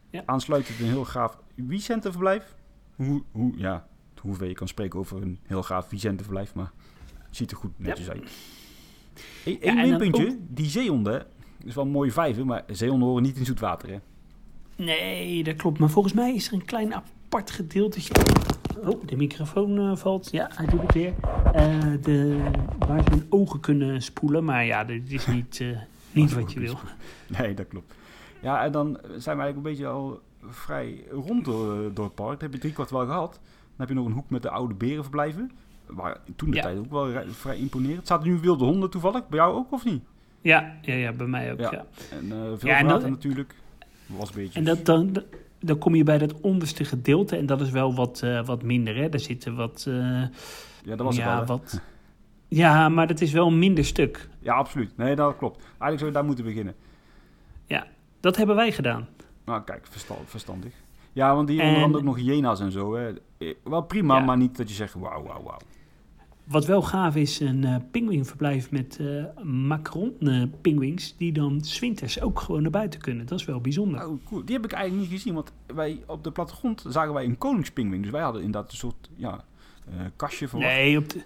[0.10, 0.24] Ja.
[0.26, 2.56] Aansluitend een heel gaaf Wicentenverblijf.
[2.96, 3.86] Hoe, hoe, ja,
[4.24, 6.72] hoeveel je kan spreken over een heel gaaf Vicente-verblijf, maar
[7.18, 8.32] het ziet er goed netjes uit.
[9.46, 11.26] Eén ja, minpuntje, die zeehonden,
[11.64, 14.00] is wel een mooie vijver, maar zeehonden horen niet in zoet water, hè?
[14.76, 15.80] Nee, dat klopt.
[15.80, 18.14] Maar volgens mij is er een klein apart gedeeltje...
[18.86, 20.32] Oh, de microfoon uh, valt.
[20.32, 21.14] Ja, hij doet het weer.
[21.56, 22.50] Uh, de,
[22.80, 24.44] waar ze hun ogen kunnen spoelen.
[24.44, 25.78] Maar ja, dit is niet, uh,
[26.12, 26.78] niet wat je wil.
[27.28, 27.94] Nee, dat klopt.
[28.42, 32.32] Ja, en dan zijn we eigenlijk een beetje al vrij rond door, door het park.
[32.32, 33.40] Dat heb je drie kwart wel gehad.
[33.76, 35.52] Dan heb je nog een hoek met de oude berenverblijven.
[35.86, 38.08] Waar toen de tijd ook wel vrij imponerend.
[38.08, 39.28] Zaten nu wilde honden toevallig?
[39.28, 40.04] Bij jou ook of niet?
[40.42, 41.60] Ja, ja, ja bij mij ook.
[41.60, 41.86] Ja.
[42.12, 43.56] En uh, veel ja, en natuurlijk.
[44.06, 44.60] Was een beetje.
[44.60, 45.24] En dat, dan,
[45.60, 47.38] dan kom je bij dat onderste gedeelte.
[47.38, 48.96] En dat is wel wat, uh, wat minder.
[48.96, 49.10] Hè?
[49.10, 49.86] Daar zitten wat.
[49.88, 50.30] Uh, ja,
[50.96, 51.82] dat was ja, het wat.
[52.48, 54.30] Ja, maar dat is wel een minder stuk.
[54.40, 54.98] Ja, absoluut.
[54.98, 55.58] Nee, dat klopt.
[55.58, 56.76] Eigenlijk zou je daar moeten beginnen.
[57.66, 57.88] Ja,
[58.20, 59.08] dat hebben wij gedaan.
[59.46, 59.88] Nou, kijk,
[60.26, 60.74] verstandig.
[61.14, 62.96] Ja, want hier En- onder andere ook nog hyena's en zo.
[62.96, 63.12] Hè.
[63.50, 64.24] Eh, Wel prima, Ja.
[64.26, 65.58] maar niet dat je zegt wauw, wauw, wauw.
[66.44, 71.16] Wat wel gaaf is, een eh pinguïnverblijf met eh Macron-pinguïns...
[71.18, 73.26] die dan 's winters ook gewoon naar buiten kunnen.
[73.26, 74.08] Dat is wel bijzonder.
[74.08, 74.46] Oh, cool.
[74.46, 78.02] Die heb ik eigenlijk niet gezien, want wij op de plattegrond zagen wij een koningspingwing.
[78.04, 79.44] Dus wij hadden inderdaad een soort ja,
[79.90, 80.70] eh, kastje verwacht.
[80.72, 81.24] Nee, op de,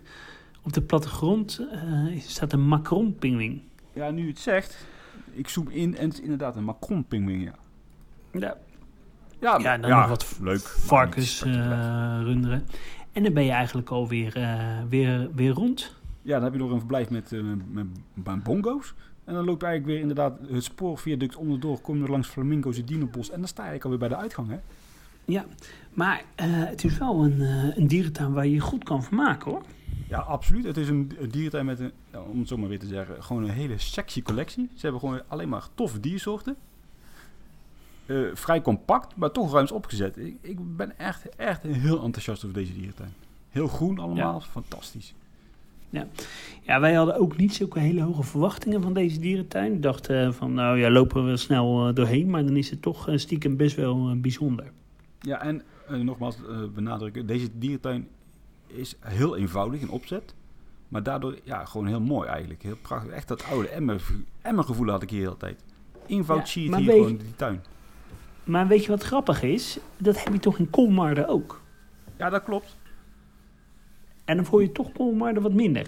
[0.63, 3.61] op de plattegrond eh, staat een Macron-pinguïn.
[3.93, 4.85] Ja, nu het zegt,
[5.33, 7.55] ik zoom in en het is inderdaad een Macron-pingwing, ja.
[8.39, 8.57] Ja,
[9.39, 10.67] Ja, ja en dan nog wat leuk.
[10.67, 12.67] varkens, eh, runderen.
[13.11, 14.59] En dan ben je eigenlijk alweer eh
[14.89, 15.95] weer, weer rond.
[16.21, 18.93] Ja, dan heb je nog een verblijf met, eh, met, met bongo's.
[19.23, 21.81] En dan loop je eigenlijk weer inderdaad het spoorviaduct onderdoor.
[21.81, 23.29] Kom je langs Flamingo's, het Dienerbos.
[23.29, 24.57] En dan sta je eigenlijk alweer bij de uitgang, hè?
[25.25, 25.45] Ja,
[25.93, 27.41] maar het is wel een,
[27.77, 29.61] een dierentuin waar je je goed kan vermaken hoor.
[30.07, 30.63] Ja, absoluut.
[30.63, 33.23] Het is een een dierentuin met een, ja, om het zo maar weer te zeggen,
[33.23, 34.69] gewoon een hele sexy collectie.
[34.73, 36.55] Ze hebben gewoon alleen maar toffe diersoorten.
[38.07, 40.17] Eh, vrij compact, maar toch ruims opgezet.
[40.17, 43.13] Ik, ik ben echt, echt heel enthousiast over deze dierentuin.
[43.49, 45.13] Heel groen allemaal, fantastisch.
[46.61, 49.71] Ja, wij hadden ook niet zulke hele hoge verwachtingen van deze dierentuin.
[49.71, 52.29] We dachten eh, van, nou ja, lopen we snel eh, doorheen.
[52.29, 54.71] Maar dan is het toch stiekem best wel bijzonder.
[55.19, 58.07] Ja, en nogmaals eh, benadrukken, deze dierentuin
[58.67, 60.33] is heel eenvoudig in opzet.
[60.87, 62.63] Maar daardoor ja, gewoon heel mooi eigenlijk.
[62.63, 63.11] Heel prachtig.
[63.11, 64.03] Echt dat oude emmer,
[64.41, 65.63] emmergevoel had ik hier de hele tijd.
[66.07, 67.63] Eenvoud Ja, zie je hier weet- gewoon in die tuin.
[68.47, 69.79] Maar weet je wat grappig is?
[69.97, 71.61] Dat heb je toch in Kolmarden ook.
[72.17, 72.77] Ja, dat klopt.
[74.25, 75.87] En dan voel je toch Kolmarden wat minder.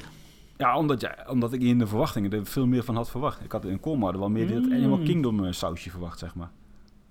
[0.57, 3.43] Ja, omdat, ja, omdat ik in de verwachtingen er veel meer van had verwacht.
[3.43, 4.71] Ik had in Colmar wel meer dit Mm.
[4.73, 6.49] Animal Kingdom eh, sausje verwacht, zeg maar.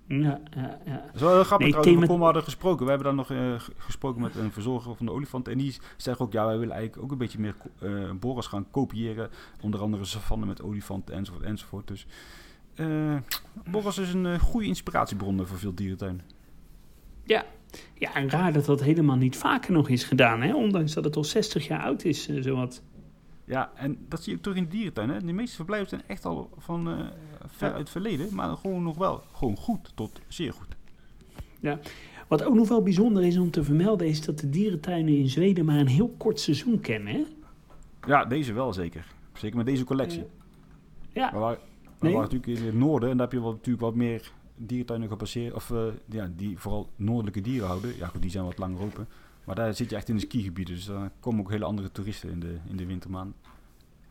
[0.07, 1.01] Ja, ja, ja.
[1.05, 2.83] Dat is wel heel grappig Nee, trouwens, thema- over Colmar gesproken.
[2.85, 5.47] We hebben dan nog eh, gesproken met een verzorger van de olifant.
[5.47, 8.65] En die zegt ook, ja, wij willen eigenlijk ook een beetje meer eh borrels gaan
[8.71, 9.29] kopiëren.
[9.61, 11.87] Onder andere savanne met olifanten enzovoort enzovoort.
[11.87, 12.05] Dus
[13.69, 16.21] borrels is een eh, goede inspiratiebron voor veel dierentuinen.
[17.23, 17.45] Ja.
[17.93, 20.41] ja, en raar dat dat helemaal niet vaker nog is gedaan.
[20.41, 20.55] Hè?
[20.55, 22.81] Ondanks dat het al 60 jaar oud is, zowat.
[23.45, 25.09] Ja, en dat zie je ook terug in de dierentuin.
[25.09, 25.19] Hè?
[25.19, 26.83] De meeste verblijven zijn echt al van
[27.45, 27.73] ver Ja.
[27.73, 28.35] uit het verleden.
[28.35, 30.77] Maar gewoon nog wel gewoon goed tot zeer goed.
[32.27, 35.65] Wat ook nog wel bijzonder is om te vermelden, is dat de dierentuinen in Zweden
[35.65, 37.13] maar een heel kort seizoen kennen.
[37.13, 37.23] Hè?
[38.07, 39.05] Ja, deze wel zeker.
[39.33, 40.23] Zeker met deze collectie.
[41.13, 41.57] Ja,
[41.99, 44.31] Waren, we waren natuurlijk in het noorden en daar heb je wel, natuurlijk wat meer
[44.55, 45.53] dierentuinen gepasseerd.
[45.53, 47.97] Of eh, ja, die vooral noordelijke dieren houden.
[47.97, 49.07] Ja, goed, die zijn wat langer open.
[49.43, 50.75] Maar daar zit je echt in de skigebieden.
[50.75, 53.35] Dus daar komen ook hele andere toeristen in de, in de wintermaanden.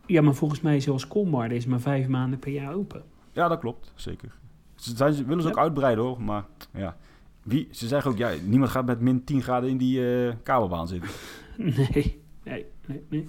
[0.05, 3.03] ja, maar volgens mij zoals Kolmarden is maar vijf maanden per jaar open.
[3.31, 3.91] Ja, dat klopt.
[3.95, 4.31] Zeker.
[4.75, 6.21] Ze, zijn, ze willen ze ook uitbreiden hoor.
[6.21, 6.97] Maar ja,
[7.43, 10.87] wie, ze zeggen ook, ja, niemand gaat met min 10 graden in die eh, kabelbaan
[10.87, 11.09] zitten.
[11.57, 13.27] Nee, nee, nee, nee.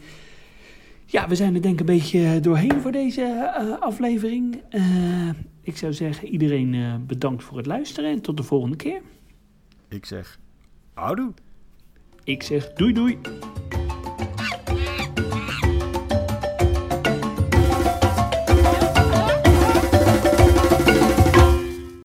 [1.11, 4.62] Ja, we zijn er denk ik een beetje doorheen voor deze eh, aflevering.
[4.68, 5.28] Eh,
[5.62, 9.00] ik zou zeggen, iedereen eh, bedankt voor het luisteren en tot de volgende keer.
[9.88, 10.38] Ik zeg,
[10.94, 11.32] houdoe.
[12.24, 13.18] Ik zeg doei doei.